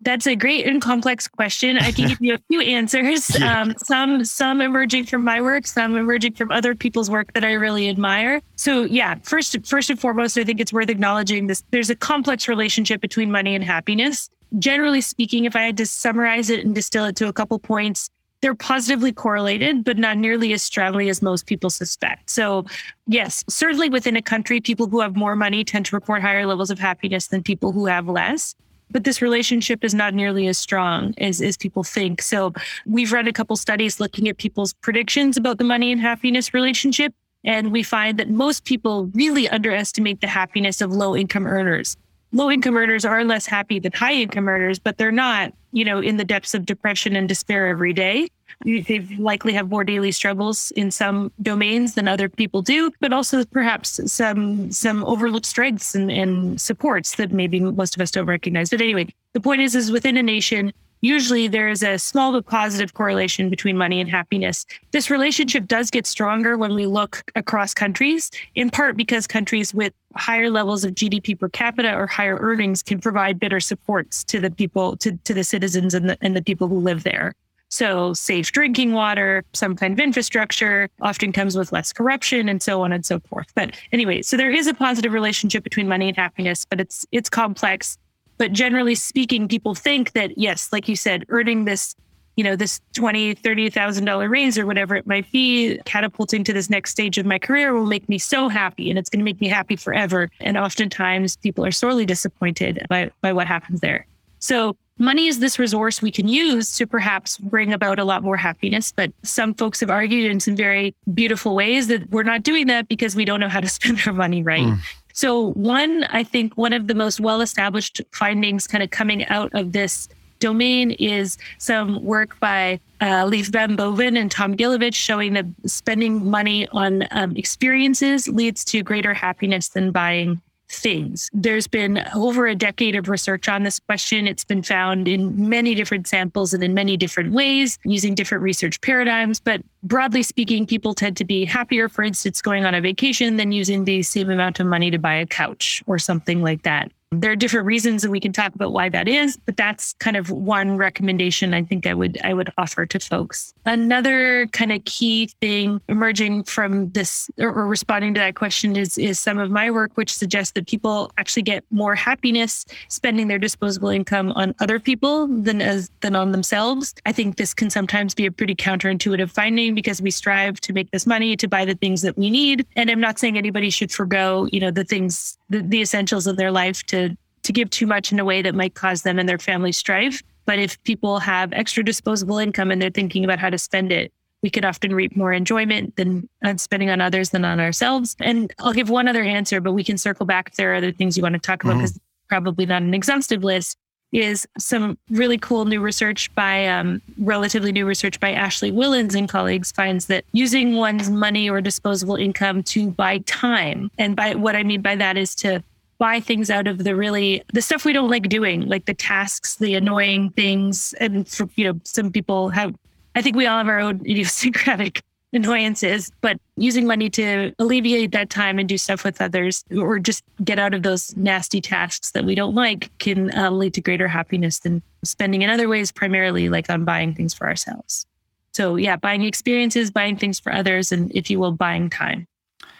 [0.02, 1.78] That's a great and complex question.
[1.78, 3.38] I can give you a few answers.
[3.38, 3.62] Yeah.
[3.62, 7.54] Um, some some emerging from my work, some emerging from other people's work that I
[7.54, 8.42] really admire.
[8.56, 11.64] So yeah, first first and foremost, I think it's worth acknowledging this.
[11.72, 14.30] There's a complex relationship between money and happiness.
[14.58, 18.10] Generally speaking, if I had to summarize it and distill it to a couple points,
[18.42, 22.30] they're positively correlated, but not nearly as strongly as most people suspect.
[22.30, 22.66] So,
[23.08, 26.72] yes, certainly within a country, people who have more money tend to report higher levels
[26.72, 28.56] of happiness than people who have less.
[28.92, 32.22] But this relationship is not nearly as strong as, as people think.
[32.22, 32.54] So,
[32.86, 37.14] we've read a couple studies looking at people's predictions about the money and happiness relationship.
[37.44, 41.96] And we find that most people really underestimate the happiness of low income earners
[42.32, 46.00] low income earners are less happy than high income earners, but they're not, you know,
[46.00, 48.30] in the depths of depression and despair every day.
[48.66, 53.46] They likely have more daily struggles in some domains than other people do, but also
[53.46, 58.70] perhaps some some overlooked strengths and, and supports that maybe most of us don't recognize.
[58.70, 62.46] But anyway, the point is, is within a nation, usually there is a small but
[62.46, 64.66] positive correlation between money and happiness.
[64.92, 69.94] This relationship does get stronger when we look across countries, in part because countries with
[70.16, 74.52] higher levels of GDP per capita or higher earnings can provide better supports to the
[74.52, 77.34] people, to, to the citizens and the, and the people who live there.
[77.72, 82.82] So, safe drinking water, some kind of infrastructure often comes with less corruption and so
[82.82, 83.48] on and so forth.
[83.54, 87.30] But anyway, so there is a positive relationship between money and happiness, but it's it's
[87.30, 88.00] complex
[88.40, 91.94] but generally speaking, people think that, yes, like you said, earning this,
[92.38, 96.54] you know, this twenty, thirty thousand dollar raise or whatever it might be, catapulting to
[96.54, 99.26] this next stage of my career will make me so happy and it's going to
[99.26, 100.32] make me happy forever.
[100.40, 104.08] And oftentimes people are sorely disappointed by, by what happens there.
[104.40, 108.38] So money is this resource we can use to perhaps bring about a lot more
[108.38, 108.94] happiness.
[108.94, 112.88] But some folks have argued in some very beautiful ways that we're not doing that
[112.88, 114.62] because we don't know how to spend our money right.
[114.62, 114.80] Mm.
[115.20, 119.54] So, one, I think one of the most well established findings kind of coming out
[119.54, 120.08] of this
[120.40, 126.30] domain is some work by uh, Leaf Van Boven and Tom Gilovich showing that spending
[126.30, 131.30] money on um, experiences leads to greater happiness than buying things.
[131.34, 134.28] There's been over a decade of research on this question.
[134.28, 138.80] It's been found in many different samples and in many different ways using different research
[138.82, 139.40] paradigms.
[139.40, 143.52] But broadly speaking, people tend to be happier, for instance, going on a vacation than
[143.52, 146.92] using the same amount of money to buy a couch or something like that.
[147.12, 150.16] There are different reasons and we can talk about why that is, but that's kind
[150.16, 153.52] of one recommendation I think I would I would offer to folks.
[153.66, 159.20] Another kind of key thing emerging from this or, responding to that question is is
[159.20, 163.90] some of my work which suggests that people actually get more happiness spending their disposable
[163.90, 166.94] income on other people than as than on themselves.
[167.08, 170.92] I think this can sometimes be a pretty counterintuitive finding because we strive to make
[170.92, 172.68] this money to buy the things that we need.
[172.76, 176.38] And I'm not saying anybody should forego, you know, the things the, the essentials of
[176.38, 179.28] their life to to give too much in a way that might cause them and
[179.28, 180.22] their family strife.
[180.46, 184.12] But if people have extra disposable income and they're thinking about how to spend it,
[184.42, 188.16] we could often reap more enjoyment than on spending on others than on ourselves.
[188.20, 190.92] And I'll give one other answer, but we can circle back if there are other
[190.92, 192.28] things you want to talk about because mm-hmm.
[192.28, 193.78] probably not an exhaustive list.
[194.12, 199.30] Is some really cool new research by um, relatively new research by Ashley Whillans and
[199.30, 204.56] colleagues finds that using one's money or disposable income to buy time, and by what
[204.56, 205.64] I mean by that is to
[206.00, 209.58] buy things out of the really the stuff we don't like doing, like the tasks,
[209.58, 210.94] the annoying things.
[210.94, 212.74] And for you know, some people have
[213.16, 218.30] I think we all have our own idiosyncratic annoyances, but using money to alleviate that
[218.30, 222.26] time and do stuff with others or just get out of those nasty tasks that
[222.26, 226.50] we don't like can uh, lead to greater happiness than spending in other ways, primarily
[226.50, 228.06] like on buying things for ourselves.
[228.54, 232.28] So, yeah, buying experiences, buying things for others, and if you will, buying time.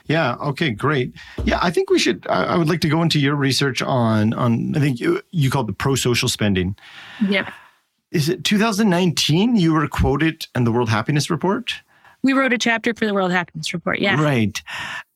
[0.06, 0.36] Yeah.
[0.42, 0.72] Okay.
[0.72, 1.14] Great.
[1.44, 2.26] Yeah, I think we should.
[2.28, 4.76] I would like to go into your research on on.
[4.76, 6.76] I think you you called the pro social spending.
[7.30, 7.54] Yep.
[8.12, 9.56] Is it 2019?
[9.56, 11.72] You were quoted in the World Happiness Report.
[12.22, 14.00] We wrote a chapter for the World Happiness Report.
[14.00, 14.22] Yeah.
[14.22, 14.62] Right.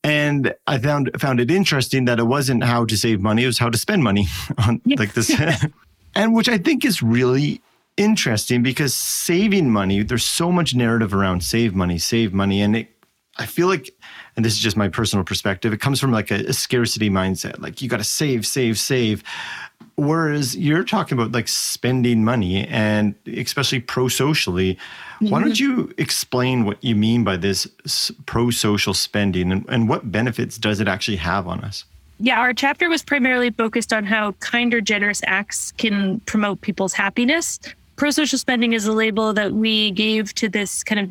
[0.02, 3.58] And I found found it interesting that it wasn't how to save money; it was
[3.58, 4.26] how to spend money
[4.58, 4.98] on yep.
[4.98, 5.30] like this,
[6.14, 7.60] and which I think is really
[7.96, 10.02] interesting because saving money.
[10.02, 12.94] There's so much narrative around save money, save money, and it
[13.36, 13.90] I feel like,
[14.36, 17.60] and this is just my personal perspective, it comes from like a, a scarcity mindset.
[17.60, 19.22] Like you got to save, save, save.
[19.96, 24.74] Whereas you're talking about like spending money and especially pro socially.
[24.74, 25.28] Mm-hmm.
[25.28, 27.68] Why don't you explain what you mean by this
[28.26, 31.84] pro social spending and, and what benefits does it actually have on us?
[32.18, 36.92] Yeah, our chapter was primarily focused on how kind or generous acts can promote people's
[36.92, 37.60] happiness.
[37.96, 41.10] Pro social spending is a label that we gave to this kind of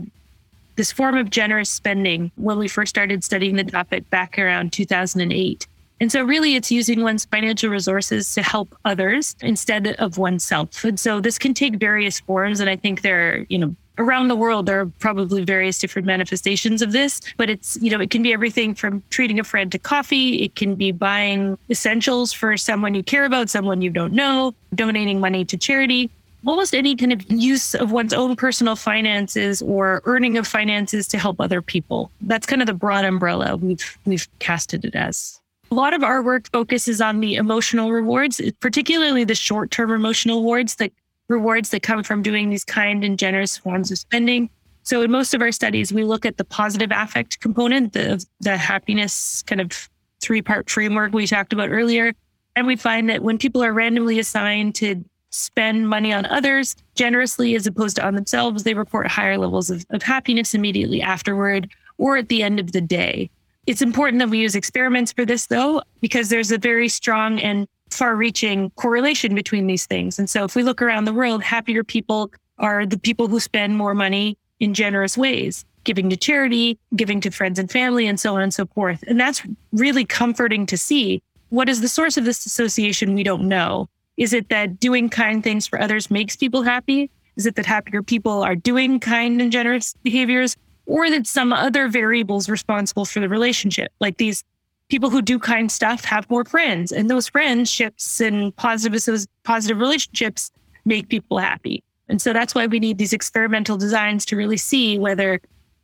[0.75, 5.67] this form of generous spending when we first started studying the topic back around 2008.
[5.99, 10.83] And so, really, it's using one's financial resources to help others instead of oneself.
[10.83, 12.59] And so, this can take various forms.
[12.59, 16.05] And I think there are, you know, around the world, there are probably various different
[16.05, 17.21] manifestations of this.
[17.37, 20.55] But it's, you know, it can be everything from treating a friend to coffee, it
[20.55, 25.45] can be buying essentials for someone you care about, someone you don't know, donating money
[25.45, 26.09] to charity
[26.45, 31.17] almost any kind of use of one's own personal finances or earning of finances to
[31.17, 32.11] help other people.
[32.21, 35.39] That's kind of the broad umbrella we've we've casted it as.
[35.71, 40.75] A lot of our work focuses on the emotional rewards, particularly the short-term emotional rewards,
[40.75, 40.91] the
[41.29, 44.49] rewards that come from doing these kind and generous forms of spending.
[44.83, 48.57] So in most of our studies, we look at the positive affect component, the the
[48.57, 49.89] happiness kind of
[50.21, 52.13] three-part framework we talked about earlier.
[52.55, 55.03] And we find that when people are randomly assigned to
[55.33, 59.85] spend money on others generously as opposed to on themselves, they report higher levels of,
[59.89, 63.29] of happiness immediately afterward or at the end of the day.
[63.65, 67.67] It's important that we use experiments for this, though, because there's a very strong and
[67.89, 70.19] far reaching correlation between these things.
[70.19, 73.77] And so if we look around the world, happier people are the people who spend
[73.77, 78.35] more money in generous ways, giving to charity, giving to friends and family, and so
[78.35, 79.03] on and so forth.
[79.07, 79.41] And that's
[79.71, 81.21] really comforting to see.
[81.49, 83.13] What is the source of this association?
[83.13, 83.89] We don't know.
[84.17, 87.09] Is it that doing kind things for others makes people happy?
[87.35, 90.55] Is it that happier people are doing kind and generous behaviors?
[90.85, 94.43] Or that some other variables responsible for the relationship, like these
[94.89, 99.01] people who do kind stuff have more friends, and those friendships and positive
[99.43, 100.51] positive relationships
[100.85, 101.81] make people happy.
[102.09, 105.39] And so that's why we need these experimental designs to really see whether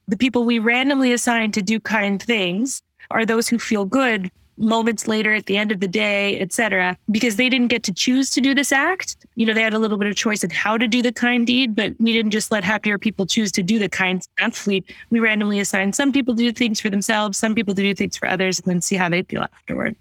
[0.10, 5.08] the people we randomly assign to do kind things are those who feel good moments
[5.08, 6.98] later at the end of the day, etc.
[7.10, 9.16] Because they didn't get to choose to do this act.
[9.36, 11.48] You know, they had a little bit of choice in how to do the kind
[11.48, 14.68] deed, but we didn't just let happier people choose to do the kind act.
[14.68, 17.96] We, we randomly assigned some people to do things for themselves, some people to do
[17.96, 19.96] things for others, and then see how they feel afterward.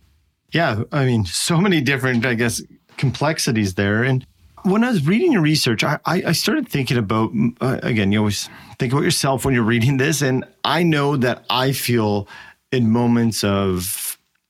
[0.52, 0.82] Yeah.
[0.92, 2.62] I mean, so many different, I guess,
[2.96, 4.02] complexities there.
[4.02, 4.26] And
[4.62, 8.48] when I was reading your research, I, I started thinking about, uh, again, you always
[8.78, 10.22] think about yourself when you're reading this.
[10.22, 12.28] And I know that I feel
[12.72, 14.07] in moments of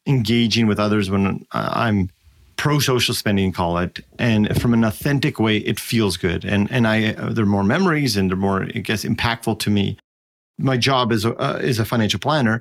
[0.08, 2.10] engaging with others when I'm
[2.56, 6.44] pro social spending, call it, and from an authentic way, it feels good.
[6.44, 9.70] And and I uh, there are more memories and they're more, I guess, impactful to
[9.70, 9.96] me.
[10.58, 12.60] My job is a uh, a financial planner.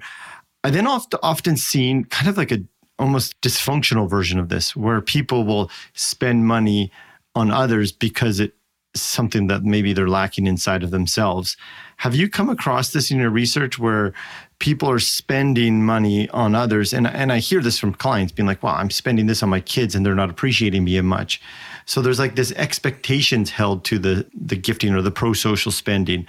[0.63, 2.59] I then often often seen kind of like a
[2.99, 6.91] almost dysfunctional version of this, where people will spend money
[7.35, 8.53] on others because it's
[8.95, 11.55] something that maybe they're lacking inside of themselves.
[11.97, 14.13] Have you come across this in your research where
[14.59, 16.93] people are spending money on others.
[16.93, 19.59] And, and I hear this from clients being like, wow, I'm spending this on my
[19.59, 21.41] kids and they're not appreciating me much.
[21.85, 26.25] So there's like this expectations held to the, the gifting or the pro social spending.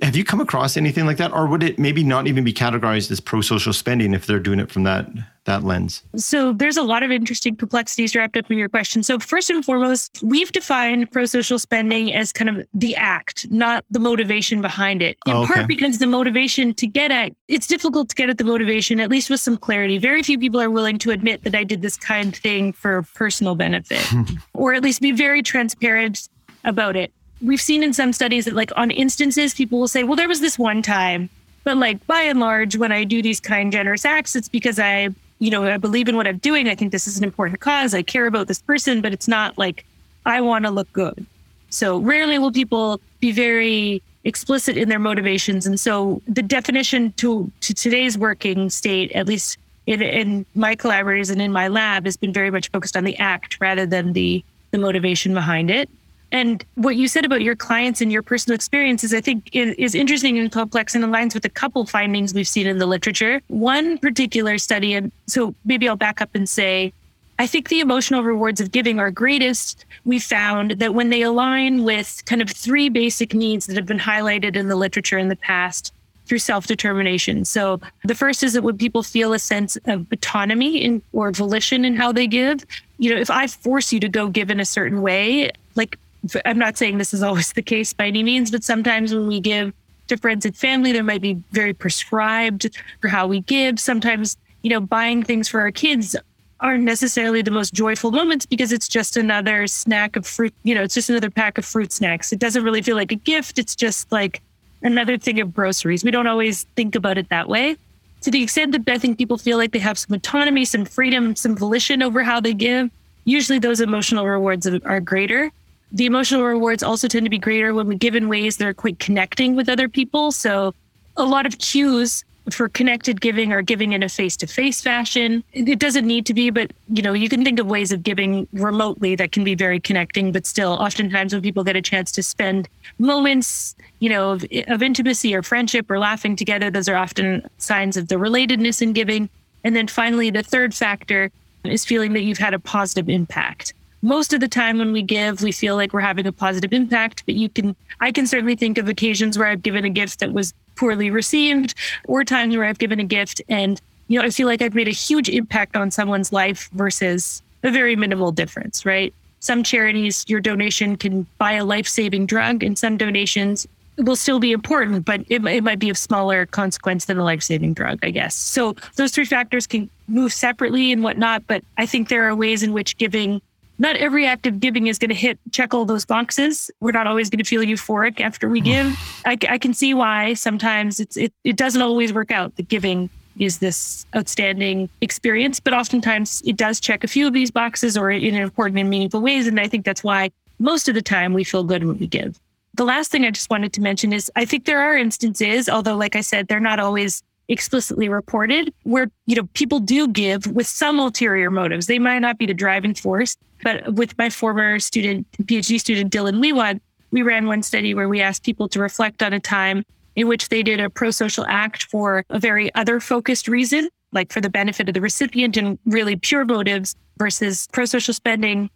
[0.00, 1.32] Have you come across anything like that?
[1.32, 4.58] Or would it maybe not even be categorized as pro social spending if they're doing
[4.58, 5.08] it from that
[5.44, 6.02] that lens?
[6.16, 9.02] So there's a lot of interesting complexities wrapped up in your question.
[9.02, 13.98] So first and foremost, we've defined pro-social spending as kind of the act, not the
[13.98, 15.18] motivation behind it.
[15.26, 15.54] In oh, okay.
[15.54, 19.10] part because the motivation to get at it's difficult to get at the motivation, at
[19.10, 19.98] least with some clarity.
[19.98, 23.54] Very few people are willing to admit that I did this kind thing for personal
[23.54, 24.06] benefit,
[24.54, 26.28] or at least be very transparent
[26.64, 27.12] about it.
[27.42, 30.40] We've seen in some studies that like on instances, people will say, well, there was
[30.40, 31.28] this one time.
[31.64, 35.10] But like by and large, when I do these kind, generous acts, it's because I
[35.42, 36.68] you know, I believe in what I'm doing.
[36.68, 37.94] I think this is an important cause.
[37.94, 39.84] I care about this person, but it's not like
[40.24, 41.26] I want to look good.
[41.68, 45.66] So rarely will people be very explicit in their motivations.
[45.66, 51.28] And so the definition to, to today's working state, at least in, in my collaborators
[51.28, 54.44] and in my lab, has been very much focused on the act rather than the
[54.70, 55.90] the motivation behind it.
[56.32, 60.38] And what you said about your clients and your personal experiences, I think is interesting
[60.38, 63.42] and complex and aligns with a couple findings we've seen in the literature.
[63.48, 66.94] One particular study, and so maybe I'll back up and say,
[67.38, 69.84] I think the emotional rewards of giving are greatest.
[70.04, 73.98] We found that when they align with kind of three basic needs that have been
[73.98, 75.92] highlighted in the literature in the past
[76.24, 77.44] through self determination.
[77.44, 81.84] So the first is that when people feel a sense of autonomy in, or volition
[81.84, 82.64] in how they give,
[82.98, 85.98] you know, if I force you to go give in a certain way, like
[86.44, 89.40] I'm not saying this is always the case by any means, but sometimes when we
[89.40, 89.72] give
[90.08, 90.92] to friends and family.
[90.92, 93.80] There might be very prescribed for how we give.
[93.80, 96.16] Sometimes, you know, buying things for our kids
[96.60, 100.54] aren't necessarily the most joyful moments because it's just another snack of fruit.
[100.62, 102.32] You know, it's just another pack of fruit snacks.
[102.32, 103.58] It doesn't really feel like a gift.
[103.58, 104.40] It's just like
[104.82, 106.04] another thing of groceries.
[106.04, 107.76] We don't always think about it that way.
[108.20, 111.34] To the extent that I think people feel like they have some autonomy, some freedom,
[111.34, 112.88] some volition over how they give,
[113.24, 115.50] usually those emotional rewards are greater.
[115.92, 118.74] The emotional rewards also tend to be greater when we give in ways that are
[118.74, 120.32] quite connecting with other people.
[120.32, 120.74] So
[121.18, 125.44] a lot of cues for connected giving or giving in a face-to-face fashion.
[125.52, 128.48] It doesn't need to be but you know you can think of ways of giving
[128.52, 132.22] remotely that can be very connecting but still oftentimes when people get a chance to
[132.22, 137.48] spend moments you know of, of intimacy or friendship or laughing together those are often
[137.58, 139.28] signs of the relatedness in giving.
[139.62, 141.30] And then finally the third factor
[141.62, 145.42] is feeling that you've had a positive impact most of the time when we give,
[145.42, 147.22] we feel like we're having a positive impact.
[147.24, 150.32] But you can, I can certainly think of occasions where I've given a gift that
[150.32, 151.74] was poorly received,
[152.08, 154.88] or times where I've given a gift and, you know, I feel like I've made
[154.88, 159.14] a huge impact on someone's life versus a very minimal difference, right?
[159.40, 163.66] Some charities, your donation can buy a life saving drug, and some donations
[163.98, 167.42] will still be important, but it, it might be of smaller consequence than a life
[167.42, 168.34] saving drug, I guess.
[168.34, 172.62] So those three factors can move separately and whatnot, but I think there are ways
[172.62, 173.40] in which giving
[173.82, 176.70] not every act of giving is going to hit check all those boxes.
[176.80, 178.96] We're not always going to feel euphoric after we give.
[179.26, 182.54] I, I can see why sometimes it's it, it doesn't always work out.
[182.56, 187.50] The giving is this outstanding experience, but oftentimes it does check a few of these
[187.50, 189.46] boxes or in important and meaningful ways.
[189.46, 192.38] And I think that's why most of the time we feel good when we give.
[192.74, 195.96] The last thing I just wanted to mention is I think there are instances, although
[195.96, 200.66] like I said, they're not always explicitly reported where you know people do give with
[200.66, 201.86] some ulterior motives.
[201.86, 206.40] They might not be the driving force but with my former student phd student dylan
[206.40, 209.84] Wiwad, we ran one study where we asked people to reflect on a time
[210.16, 214.40] in which they did a pro-social act for a very other focused reason like for
[214.40, 218.68] the benefit of the recipient and really pure motives versus pro-social spending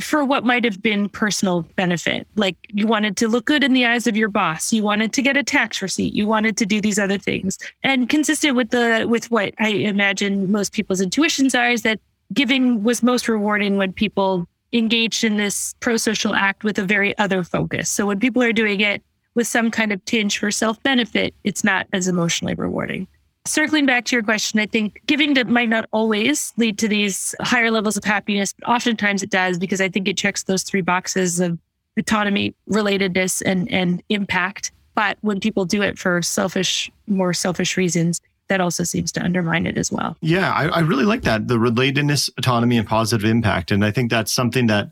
[0.00, 2.26] for what might have been personal benefit.
[2.36, 5.22] Like you wanted to look good in the eyes of your boss, you wanted to
[5.22, 7.58] get a tax receipt, you wanted to do these other things.
[7.82, 12.00] And consistent with the with what I imagine most people's intuitions are is that
[12.32, 17.42] giving was most rewarding when people engaged in this pro-social act with a very other
[17.42, 17.88] focus.
[17.88, 19.02] So when people are doing it
[19.34, 23.06] with some kind of tinge for self-benefit, it's not as emotionally rewarding
[23.48, 27.34] circling back to your question, I think giving that might not always lead to these
[27.40, 30.82] higher levels of happiness, but oftentimes it does because I think it checks those three
[30.82, 31.58] boxes of
[31.98, 34.72] autonomy, relatedness, and and impact.
[34.94, 39.66] But when people do it for selfish, more selfish reasons, that also seems to undermine
[39.66, 40.16] it as well.
[40.20, 44.10] Yeah, I, I really like that the relatedness, autonomy, and positive impact, and I think
[44.10, 44.90] that's something that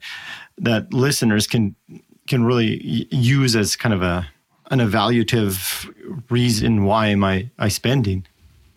[0.58, 1.74] that listeners can
[2.26, 4.28] can really use as kind of a
[4.70, 5.92] an evaluative
[6.28, 8.26] reason why am I I spending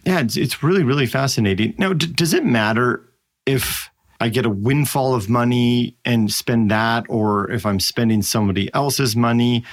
[0.05, 1.73] yeah, it's, it's really, really fascinating.
[1.77, 3.07] Now, d- does it matter
[3.45, 8.73] if I get a windfall of money and spend that, or if I'm spending somebody
[8.73, 9.63] else's money?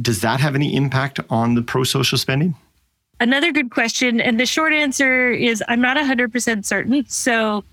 [0.00, 2.54] Does that have any impact on the pro social spending?
[3.18, 4.20] Another good question.
[4.20, 7.04] And the short answer is I'm not 100% certain.
[7.08, 7.64] So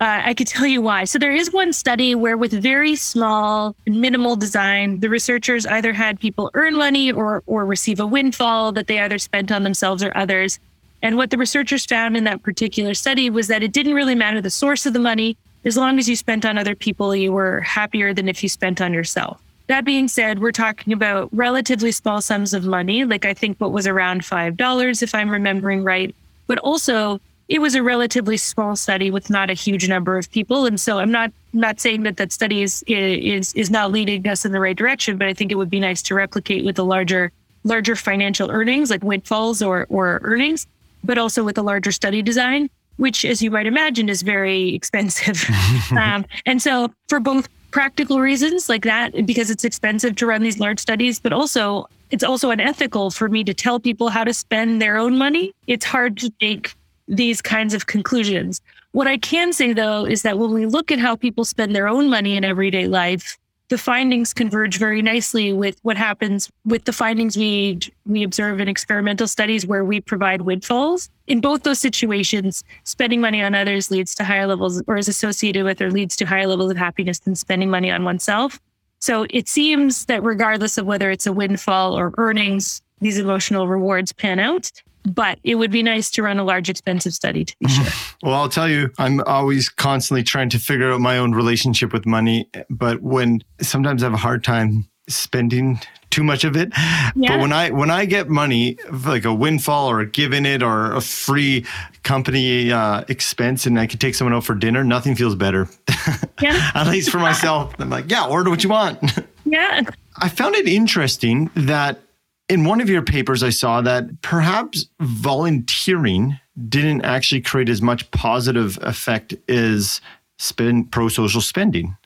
[0.00, 1.04] uh, I could tell you why.
[1.04, 6.20] So there is one study where, with very small, minimal design, the researchers either had
[6.20, 10.16] people earn money or or receive a windfall that they either spent on themselves or
[10.16, 10.60] others.
[11.02, 14.40] And what the researchers found in that particular study was that it didn't really matter
[14.40, 15.36] the source of the money.
[15.64, 18.80] As long as you spent on other people, you were happier than if you spent
[18.80, 19.40] on yourself.
[19.68, 23.70] That being said, we're talking about relatively small sums of money, like I think what
[23.70, 26.14] was around $5, if I'm remembering right.
[26.46, 30.66] But also, it was a relatively small study with not a huge number of people.
[30.66, 34.44] And so I'm not not saying that that study is, is, is not leading us
[34.44, 36.84] in the right direction, but I think it would be nice to replicate with the
[36.84, 37.32] larger
[37.64, 40.66] larger financial earnings like windfalls or, or earnings
[41.08, 42.68] but also with a larger study design,
[42.98, 45.42] which, as you might imagine, is very expensive.
[45.98, 50.60] um, and so, for both practical reasons like that, because it's expensive to run these
[50.60, 54.80] large studies, but also it's also unethical for me to tell people how to spend
[54.80, 55.52] their own money.
[55.66, 56.74] It's hard to make
[57.08, 58.60] these kinds of conclusions.
[58.92, 61.88] What I can say, though, is that when we look at how people spend their
[61.88, 66.92] own money in everyday life, the findings converge very nicely with what happens with the
[66.92, 71.10] findings we we observe in experimental studies where we provide windfalls.
[71.26, 75.64] In both those situations, spending money on others leads to higher levels or is associated
[75.64, 78.58] with or leads to higher levels of happiness than spending money on oneself.
[79.00, 84.12] So it seems that regardless of whether it's a windfall or earnings, these emotional rewards
[84.12, 84.72] pan out
[85.14, 87.84] but it would be nice to run a large expensive study to be sure.
[88.22, 92.06] well, I'll tell you, I'm always constantly trying to figure out my own relationship with
[92.06, 95.80] money, but when sometimes I have a hard time spending
[96.10, 96.72] too much of it.
[97.14, 97.32] Yeah.
[97.32, 100.92] But when I when I get money like a windfall or a given it or
[100.94, 101.66] a free
[102.02, 105.68] company uh, expense and I can take someone out for dinner, nothing feels better.
[106.40, 106.70] Yeah.
[106.72, 107.74] At least for myself.
[107.80, 109.00] I'm like, yeah, order what you want.
[109.44, 109.80] Yeah.
[110.18, 112.00] I found it interesting that
[112.48, 116.38] in one of your papers I saw that perhaps volunteering
[116.68, 120.00] didn't actually create as much positive effect as
[120.38, 121.96] spend pro social spending.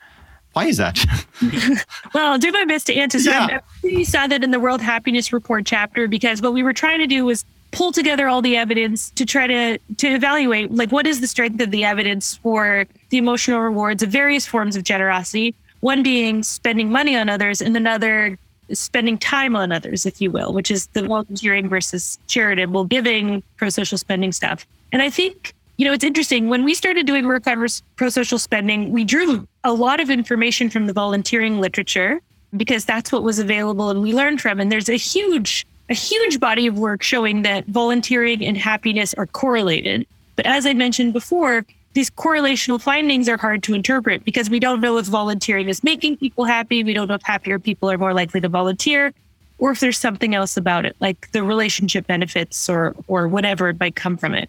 [0.52, 1.02] Why is that?
[2.14, 3.18] well, I'll do my best to answer.
[3.18, 3.60] So yeah.
[3.82, 7.06] You saw that in the World Happiness Report chapter because what we were trying to
[7.06, 11.22] do was pull together all the evidence to try to to evaluate like what is
[11.22, 15.54] the strength of the evidence for the emotional rewards of various forms of generosity.
[15.80, 18.38] One being spending money on others, and another
[18.74, 23.68] spending time on others, if you will, which is the volunteering versus charitable giving, pro
[23.68, 24.66] social spending stuff.
[24.92, 26.48] And I think, you know, it's interesting.
[26.48, 27.66] When we started doing work on
[27.96, 32.20] pro social spending, we drew a lot of information from the volunteering literature
[32.56, 34.60] because that's what was available and we learned from.
[34.60, 39.26] And there's a huge, a huge body of work showing that volunteering and happiness are
[39.26, 40.06] correlated.
[40.36, 41.64] But as I mentioned before,
[41.94, 46.16] these correlational findings are hard to interpret because we don't know if volunteering is making
[46.16, 46.82] people happy.
[46.82, 49.12] We don't know if happier people are more likely to volunteer
[49.58, 53.94] or if there's something else about it, like the relationship benefits or, or whatever might
[53.94, 54.48] come from it.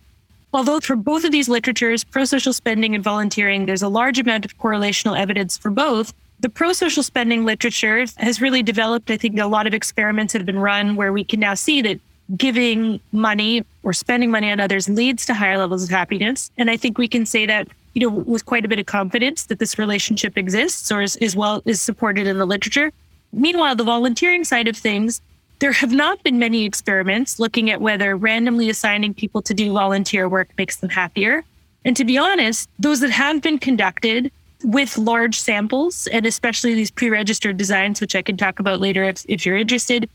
[0.53, 4.45] Although for both of these literatures, pro social spending and volunteering, there's a large amount
[4.45, 6.13] of correlational evidence for both.
[6.39, 10.39] The pro social spending literature has really developed, I think, a lot of experiments that
[10.39, 11.99] have been run where we can now see that
[12.37, 16.51] giving money or spending money on others leads to higher levels of happiness.
[16.57, 19.45] And I think we can say that, you know, with quite a bit of confidence
[19.45, 22.91] that this relationship exists or is, is well is supported in the literature.
[23.31, 25.21] Meanwhile, the volunteering side of things,
[25.59, 30.27] there have not been many experiments looking at whether randomly assigning people to do volunteer
[30.29, 31.43] work makes them happier.
[31.85, 34.31] And to be honest, those that have been conducted
[34.63, 39.25] with large samples and especially these pre-registered designs, which I can talk about later if,
[39.27, 40.09] if you're interested,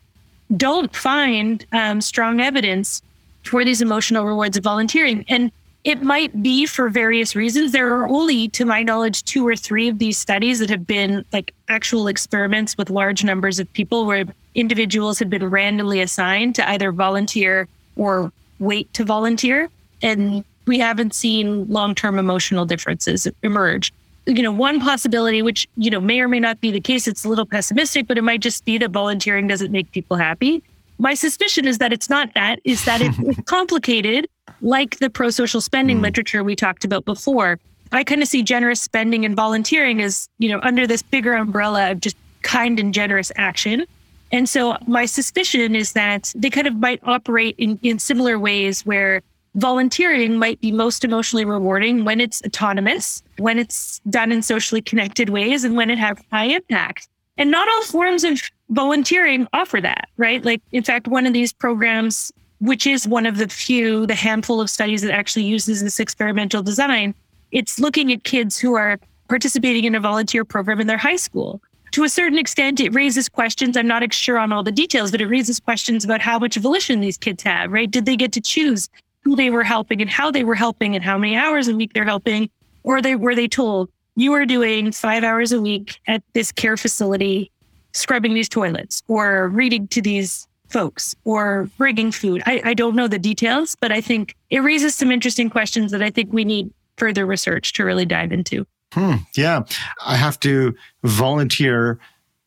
[0.56, 3.02] don't find um, strong evidence
[3.44, 5.24] for these emotional rewards of volunteering.
[5.28, 5.50] And
[5.84, 7.72] it might be for various reasons.
[7.72, 11.24] There are only, to my knowledge, two or three of these studies that have been
[11.32, 14.24] like actual experiments with large numbers of people where
[14.54, 19.70] individuals have been randomly assigned to either volunteer or wait to volunteer.
[20.02, 23.92] And we haven't seen long term emotional differences emerge
[24.28, 27.24] you know, one possibility, which, you know, may or may not be the case, it's
[27.24, 30.62] a little pessimistic, but it might just be that volunteering doesn't make people happy.
[30.98, 34.28] My suspicion is that it's not that, is that it's complicated,
[34.60, 36.02] like the pro social spending mm.
[36.02, 37.58] literature we talked about before.
[37.90, 41.90] I kind of see generous spending and volunteering as, you know, under this bigger umbrella
[41.90, 43.86] of just kind and generous action.
[44.30, 48.84] And so my suspicion is that they kind of might operate in, in similar ways
[48.84, 49.22] where
[49.54, 55.30] volunteering might be most emotionally rewarding when it's autonomous, when it's done in socially connected
[55.30, 57.08] ways, and when it has high impact.
[57.36, 58.40] And not all forms of
[58.70, 60.44] volunteering offer that, right?
[60.44, 64.60] Like, in fact, one of these programs, which is one of the few, the handful
[64.60, 67.14] of studies that actually uses this experimental design,
[67.52, 71.62] it's looking at kids who are participating in a volunteer program in their high school.
[71.92, 73.76] To a certain extent, it raises questions.
[73.76, 77.00] I'm not sure on all the details, but it raises questions about how much volition
[77.00, 77.90] these kids have, right?
[77.90, 78.88] Did they get to choose
[79.28, 81.92] who they were helping and how they were helping and how many hours a week
[81.92, 82.48] they're helping,
[82.82, 86.78] or they were they told you are doing five hours a week at this care
[86.78, 87.52] facility,
[87.92, 92.42] scrubbing these toilets or reading to these folks or bringing food.
[92.46, 96.02] I, I don't know the details, but I think it raises some interesting questions that
[96.02, 98.66] I think we need further research to really dive into.
[98.94, 99.64] Hmm, yeah,
[100.06, 100.74] I have to
[101.04, 102.00] volunteer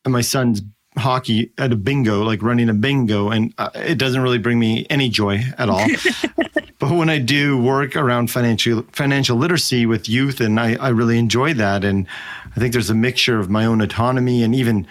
[0.04, 0.62] my son's
[0.96, 4.86] hockey at a bingo, like running a bingo, and uh, it doesn't really bring me
[4.90, 5.86] any joy at all.
[6.78, 11.18] but when I do work around financial financial literacy with youth, and I, I really
[11.18, 12.06] enjoy that, and
[12.54, 14.86] I think there's a mixture of my own autonomy and even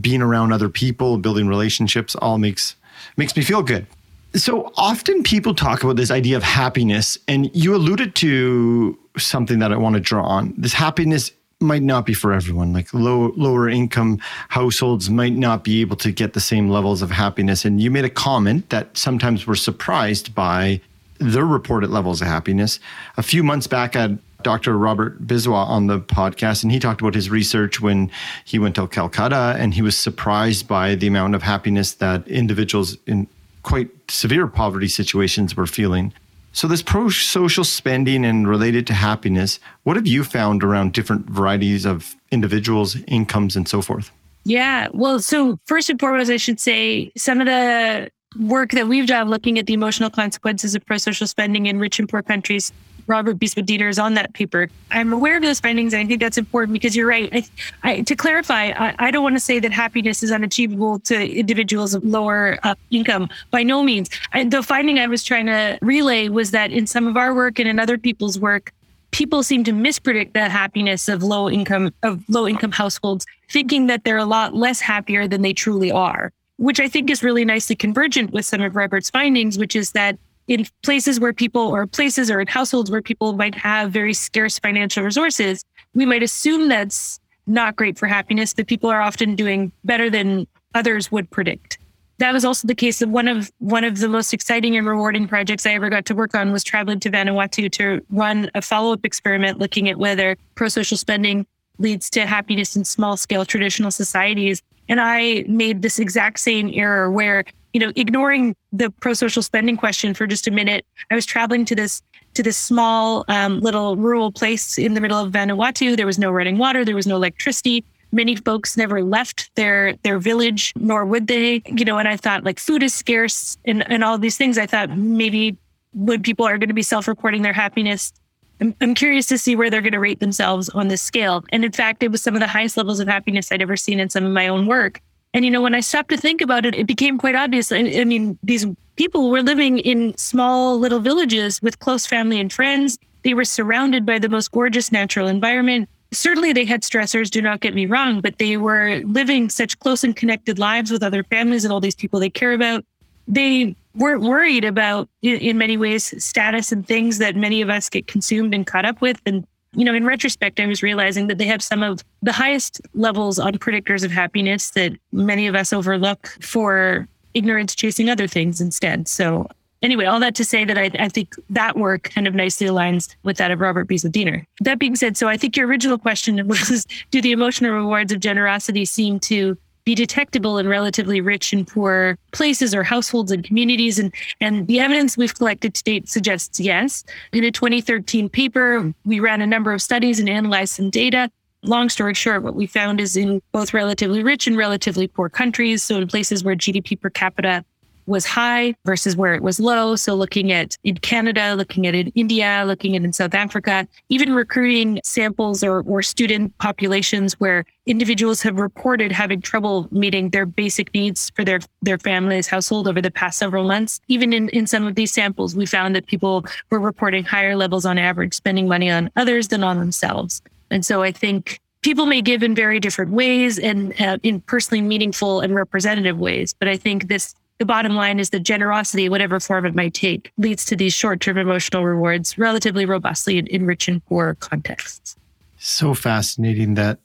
[0.00, 2.76] being around other people, building relationships, all makes
[3.16, 3.86] makes me feel good.
[4.34, 9.72] So often people talk about this idea of happiness, and you alluded to something that
[9.72, 10.54] I want to draw on.
[10.56, 11.30] This happiness
[11.64, 12.72] might not be for everyone.
[12.72, 14.18] Like low, lower income
[14.50, 17.64] households might not be able to get the same levels of happiness.
[17.64, 20.80] And you made a comment that sometimes we're surprised by
[21.18, 22.80] the reported levels of happiness.
[23.16, 24.76] A few months back, I had Dr.
[24.76, 28.10] Robert Biswas on the podcast, and he talked about his research when
[28.44, 32.98] he went to Calcutta, and he was surprised by the amount of happiness that individuals
[33.06, 33.26] in
[33.62, 36.12] quite severe poverty situations were feeling.
[36.54, 41.28] So, this pro social spending and related to happiness, what have you found around different
[41.28, 44.12] varieties of individuals, incomes, and so forth?
[44.44, 44.86] Yeah.
[44.92, 49.30] Well, so first and foremost, I should say some of the work that we've done
[49.30, 52.72] looking at the emotional consequences of pro social spending in rich and poor countries
[53.06, 54.68] Robert Biswas-Diener is on that paper.
[54.90, 57.30] I'm aware of those findings, and I think that's important because you're right.
[57.32, 57.44] I,
[57.82, 61.94] I, to clarify, I, I don't want to say that happiness is unachievable to individuals
[61.94, 63.28] of lower uh, income.
[63.50, 64.08] By no means.
[64.46, 67.68] the finding I was trying to relay was that in some of our work and
[67.68, 68.72] in other people's work,
[69.14, 74.02] people seem to mispredict the happiness of low income of low income households, thinking that
[74.04, 76.32] they're a lot less happier than they truly are.
[76.56, 80.18] Which I think is really nicely convergent with some of Robert's findings, which is that
[80.46, 84.58] in places where people or places or in households where people might have very scarce
[84.58, 85.64] financial resources,
[85.94, 90.46] we might assume that's not great for happiness, that people are often doing better than
[90.74, 91.78] others would predict.
[92.18, 95.26] That was also the case of one of one of the most exciting and rewarding
[95.26, 99.04] projects I ever got to work on was traveling to Vanuatu to run a follow-up
[99.04, 101.44] experiment looking at whether pro-social spending
[101.78, 104.62] leads to happiness in small scale traditional societies.
[104.88, 110.14] And I made this exact same error where you know, ignoring the pro-social spending question
[110.14, 112.02] for just a minute, I was traveling to this
[112.34, 115.96] to this small um, little rural place in the middle of Vanuatu.
[115.96, 116.84] There was no running water.
[116.84, 117.84] There was no electricity.
[118.12, 121.62] Many folks never left their their village, nor would they.
[121.66, 124.56] You know, and I thought like food is scarce and and all these things.
[124.56, 125.56] I thought maybe
[125.92, 128.12] when people are going to be self-reporting their happiness,
[128.60, 131.44] I'm, I'm curious to see where they're going to rate themselves on this scale.
[131.50, 133.98] And in fact, it was some of the highest levels of happiness I'd ever seen
[133.98, 135.00] in some of my own work.
[135.34, 137.72] And, you know, when I stopped to think about it, it became quite obvious.
[137.72, 138.64] I, I mean, these
[138.94, 142.96] people were living in small little villages with close family and friends.
[143.24, 145.88] They were surrounded by the most gorgeous natural environment.
[146.12, 150.04] Certainly, they had stressors, do not get me wrong, but they were living such close
[150.04, 152.84] and connected lives with other families and all these people they care about.
[153.26, 158.06] They weren't worried about, in many ways, status and things that many of us get
[158.06, 159.20] consumed and caught up with.
[159.26, 159.44] And
[159.74, 163.38] you know, in retrospect, I was realizing that they have some of the highest levels
[163.38, 169.08] on predictors of happiness that many of us overlook for ignorance chasing other things instead.
[169.08, 169.48] So,
[169.82, 173.14] anyway, all that to say that I, I think that work kind of nicely aligns
[173.22, 174.46] with that of Robert Biswas-Diener.
[174.60, 178.20] That being said, so I think your original question was do the emotional rewards of
[178.20, 183.98] generosity seem to be detectable in relatively rich and poor places or households and communities.
[183.98, 187.04] And, and the evidence we've collected to date suggests yes.
[187.32, 191.30] In a 2013 paper, we ran a number of studies and analyzed some data.
[191.62, 195.82] Long story short, what we found is in both relatively rich and relatively poor countries,
[195.82, 197.64] so in places where GDP per capita
[198.06, 199.96] was high versus where it was low.
[199.96, 204.34] So looking at in Canada, looking at in India, looking at in South Africa, even
[204.34, 210.92] recruiting samples or, or student populations where individuals have reported having trouble meeting their basic
[210.94, 214.00] needs for their, their family's household over the past several months.
[214.08, 217.84] Even in, in some of these samples, we found that people were reporting higher levels
[217.84, 220.42] on average, spending money on others than on themselves.
[220.70, 224.80] And so I think people may give in very different ways and uh, in personally
[224.80, 226.54] meaningful and representative ways.
[226.58, 230.32] But I think this the bottom line is that generosity, whatever form it might take,
[230.38, 235.16] leads to these short term emotional rewards relatively robustly in, in rich and poor contexts.
[235.58, 236.98] So fascinating that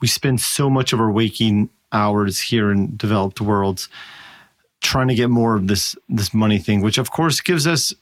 [0.00, 3.88] we spend so much of our waking hours here in developed worlds
[4.80, 7.94] trying to get more of this this money thing, which of course gives us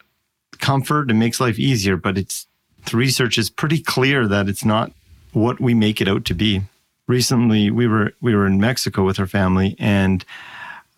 [0.59, 2.47] comfort and makes life easier, but it's
[2.91, 4.93] the research is pretty clear that it's not
[5.33, 6.63] what we make it out to be.
[7.07, 10.25] Recently we were we were in Mexico with our family and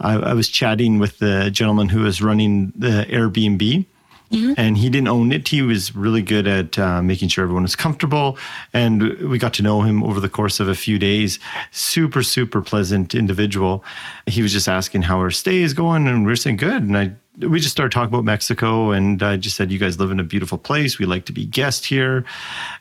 [0.02, 3.86] I, I was chatting with the gentleman who was running the Airbnb.
[4.30, 4.54] Mm-hmm.
[4.56, 5.48] And he didn't own it.
[5.48, 8.38] He was really good at uh, making sure everyone was comfortable.
[8.72, 11.38] And we got to know him over the course of a few days.
[11.70, 13.84] Super, super pleasant individual.
[14.26, 16.08] He was just asking how our stay is going.
[16.08, 16.82] And we are saying, good.
[16.82, 17.12] And I,
[17.46, 18.92] we just started talking about Mexico.
[18.92, 20.98] And I just said, you guys live in a beautiful place.
[20.98, 22.24] We like to be guests here.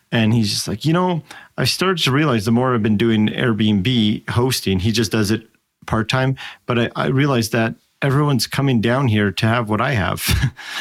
[0.09, 1.21] And he's just like, you know,
[1.57, 5.49] I started to realize the more I've been doing Airbnb hosting, he just does it
[5.85, 9.91] part time, but I, I realized that everyone's coming down here to have what I
[9.91, 10.27] have.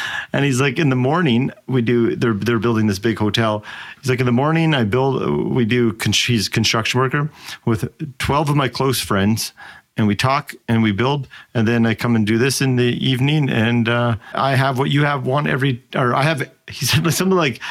[0.33, 3.63] and he's like, in the morning, we do, they're, they're building this big hotel.
[3.99, 7.29] He's like, in the morning, I build, we do, he's construction worker
[7.65, 9.53] with 12 of my close friends
[9.97, 11.27] and we talk and we build.
[11.53, 13.49] And then I come and do this in the evening.
[13.49, 17.37] And uh, I have what you have one every, or I have, he said something
[17.37, 17.61] like,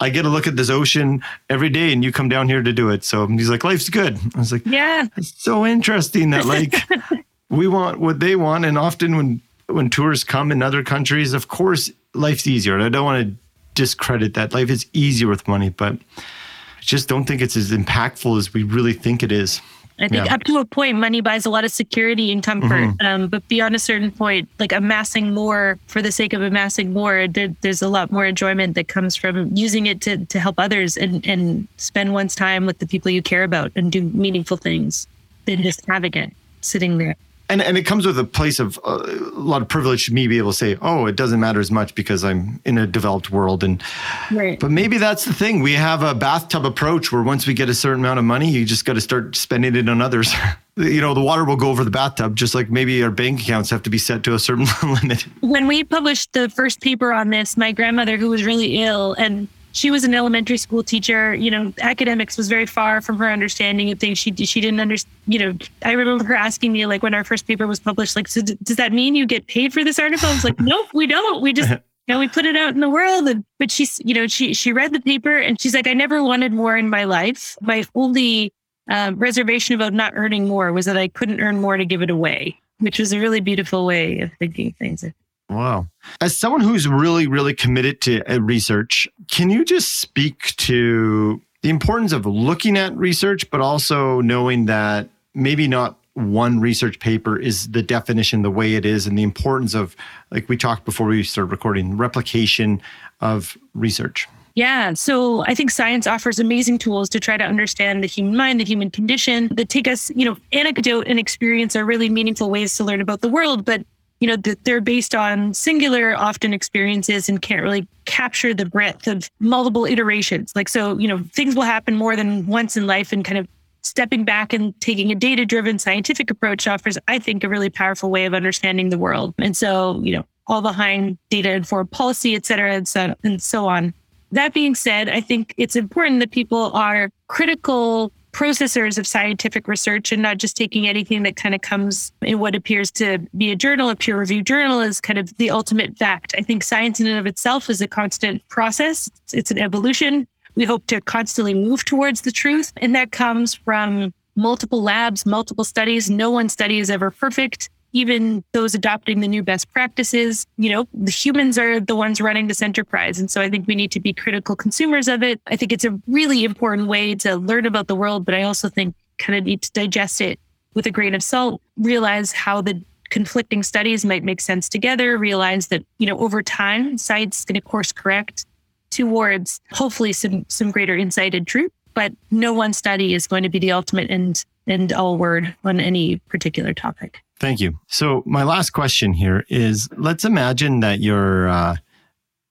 [0.00, 2.72] I get to look at this ocean every day and you come down here to
[2.72, 3.04] do it.
[3.04, 4.18] So he's like, life's good.
[4.34, 6.74] I was like, yeah, it's so interesting that like
[7.50, 8.64] we want what they want.
[8.64, 12.74] And often when, when tourists come in other countries, of course, life's easier.
[12.74, 13.34] And I don't want to
[13.74, 18.38] discredit that life is easier with money, but I just don't think it's as impactful
[18.38, 19.60] as we really think it is.
[20.00, 20.34] I think yeah.
[20.34, 22.68] up to a point, money buys a lot of security and comfort.
[22.68, 23.06] Mm-hmm.
[23.06, 27.26] Um, but beyond a certain point, like amassing more for the sake of amassing more,
[27.26, 30.96] there, there's a lot more enjoyment that comes from using it to, to help others
[30.96, 35.08] and, and spend one's time with the people you care about and do meaningful things
[35.46, 37.16] than just having it sitting there.
[37.48, 40.26] And and it comes with a place of uh, a lot of privilege to me
[40.26, 43.30] be able to say, oh, it doesn't matter as much because I'm in a developed
[43.30, 43.82] world, and
[44.30, 44.58] right.
[44.58, 45.62] but maybe that's the thing.
[45.62, 48.64] We have a bathtub approach where once we get a certain amount of money, you
[48.64, 50.32] just got to start spending it on others.
[50.76, 53.70] you know, the water will go over the bathtub, just like maybe our bank accounts
[53.70, 55.22] have to be set to a certain limit.
[55.40, 59.48] When we published the first paper on this, my grandmother, who was really ill and
[59.78, 61.34] she was an elementary school teacher.
[61.34, 64.18] You know, academics was very far from her understanding of things.
[64.18, 65.14] She she didn't understand.
[65.26, 68.28] You know, I remember her asking me like when our first paper was published, like,
[68.28, 70.28] so d- does that mean you get paid for this article?
[70.28, 71.40] I was like, nope, we don't.
[71.40, 73.28] We just you know we put it out in the world.
[73.28, 76.22] And but she's you know she she read the paper and she's like, I never
[76.22, 77.56] wanted more in my life.
[77.60, 78.52] My only
[78.90, 82.10] um, reservation about not earning more was that I couldn't earn more to give it
[82.10, 85.04] away, which was a really beautiful way of thinking things.
[85.48, 85.86] Wow.
[86.20, 91.70] As someone who's really, really committed to uh, research, can you just speak to the
[91.70, 97.70] importance of looking at research, but also knowing that maybe not one research paper is
[97.70, 99.96] the definition the way it is, and the importance of,
[100.30, 102.82] like we talked before we started recording, replication
[103.20, 104.28] of research?
[104.54, 104.94] Yeah.
[104.94, 108.64] So I think science offers amazing tools to try to understand the human mind, the
[108.64, 112.84] human condition that take us, you know, anecdote and experience are really meaningful ways to
[112.84, 113.64] learn about the world.
[113.64, 113.86] But
[114.20, 119.06] you know, that they're based on singular, often experiences and can't really capture the breadth
[119.06, 120.52] of multiple iterations.
[120.54, 123.46] Like, so, you know, things will happen more than once in life and kind of
[123.82, 128.10] stepping back and taking a data driven scientific approach offers, I think, a really powerful
[128.10, 129.34] way of understanding the world.
[129.38, 133.66] And so, you know, all behind data informed policy, et cetera, and so, and so
[133.68, 133.94] on.
[134.32, 140.12] That being said, I think it's important that people are critical processors of scientific research
[140.12, 143.56] and not just taking anything that kind of comes in what appears to be a
[143.56, 146.34] journal, a peer reviewed journal is kind of the ultimate fact.
[146.36, 149.10] I think science in and of itself is a constant process.
[149.32, 150.26] It's an evolution.
[150.54, 152.72] We hope to constantly move towards the truth.
[152.76, 156.10] And that comes from multiple labs, multiple studies.
[156.10, 160.86] No one study is ever perfect even those adopting the new best practices, you know,
[160.92, 163.18] the humans are the ones running this enterprise.
[163.18, 165.40] And so I think we need to be critical consumers of it.
[165.46, 168.68] I think it's a really important way to learn about the world, but I also
[168.68, 170.38] think kind of need to digest it
[170.74, 175.68] with a grain of salt, realize how the conflicting studies might make sense together, realize
[175.68, 178.44] that, you know, over time, science is going to course correct
[178.90, 181.72] towards hopefully some some greater insight and truth.
[181.94, 185.80] But no one study is going to be the ultimate and and all word on
[185.80, 187.20] any particular topic.
[187.40, 187.78] Thank you.
[187.86, 191.76] So my last question here is: Let's imagine that you're uh,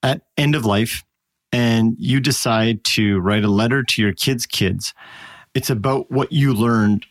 [0.03, 1.03] at end of life,
[1.51, 4.93] and you decide to write a letter to your kids' kids.
[5.53, 7.05] It's about what you learned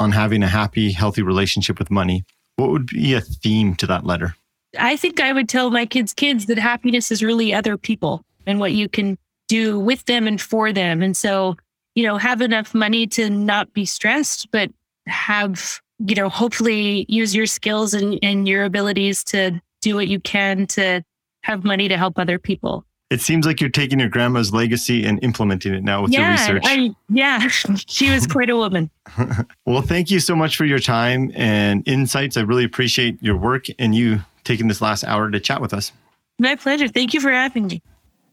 [0.00, 2.24] on having a happy, healthy relationship with money.
[2.56, 4.34] What would be a theme to that letter?
[4.78, 8.58] I think I would tell my kids' kids that happiness is really other people and
[8.58, 9.18] what you can
[9.48, 11.02] do with them and for them.
[11.02, 11.56] And so,
[11.94, 14.70] you know, have enough money to not be stressed, but
[15.06, 20.20] have you know, hopefully use your skills and, and your abilities to do what you
[20.20, 21.02] can to
[21.42, 22.84] have money to help other people.
[23.10, 26.56] It seems like you're taking your grandma's legacy and implementing it now with yeah, your
[26.56, 26.62] research.
[26.64, 27.46] I, yeah,
[27.86, 28.90] she was quite a woman.
[29.66, 32.36] well, thank you so much for your time and insights.
[32.36, 35.92] I really appreciate your work and you taking this last hour to chat with us.
[36.38, 36.88] My pleasure.
[36.88, 37.82] Thank you for having me.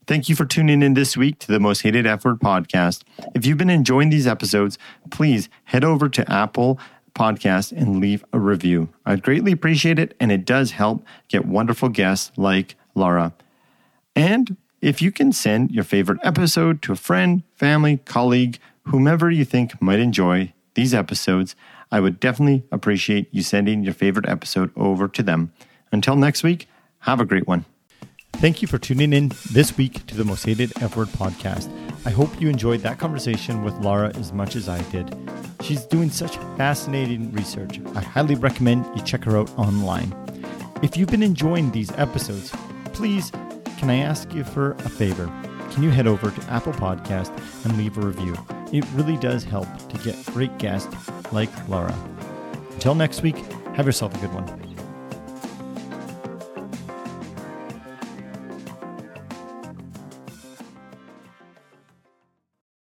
[0.08, 3.04] Thank you for tuning in this week to the Most Hated F Word podcast.
[3.36, 4.80] If you've been enjoying these episodes,
[5.12, 6.80] please head over to Apple
[7.14, 8.90] podcast and leave a review.
[9.06, 13.34] I'd greatly appreciate it, and it does help get wonderful guests like Laura.
[14.16, 19.46] And if you can send your favorite episode to a friend, family, colleague, whomever you
[19.46, 21.56] think might enjoy these episodes,
[21.92, 25.52] I would definitely appreciate you sending your favorite episode over to them.
[25.92, 26.68] Until next week,
[27.00, 27.66] have a great one.
[28.40, 31.70] Thank you for tuning in this week to the Most Hated F Word podcast.
[32.06, 35.14] I hope you enjoyed that conversation with Laura as much as I did.
[35.62, 37.82] She's doing such fascinating research.
[37.96, 40.16] I highly recommend you check her out online.
[40.82, 42.56] If you've been enjoying these episodes,
[42.94, 43.30] please
[43.78, 45.26] can I ask you for a favor?
[45.72, 47.36] Can you head over to Apple Podcast
[47.66, 48.38] and leave a review?
[48.72, 50.96] It really does help to get great guests
[51.34, 51.94] like Laura.
[52.72, 53.36] Until next week,
[53.76, 54.69] have yourself a good one.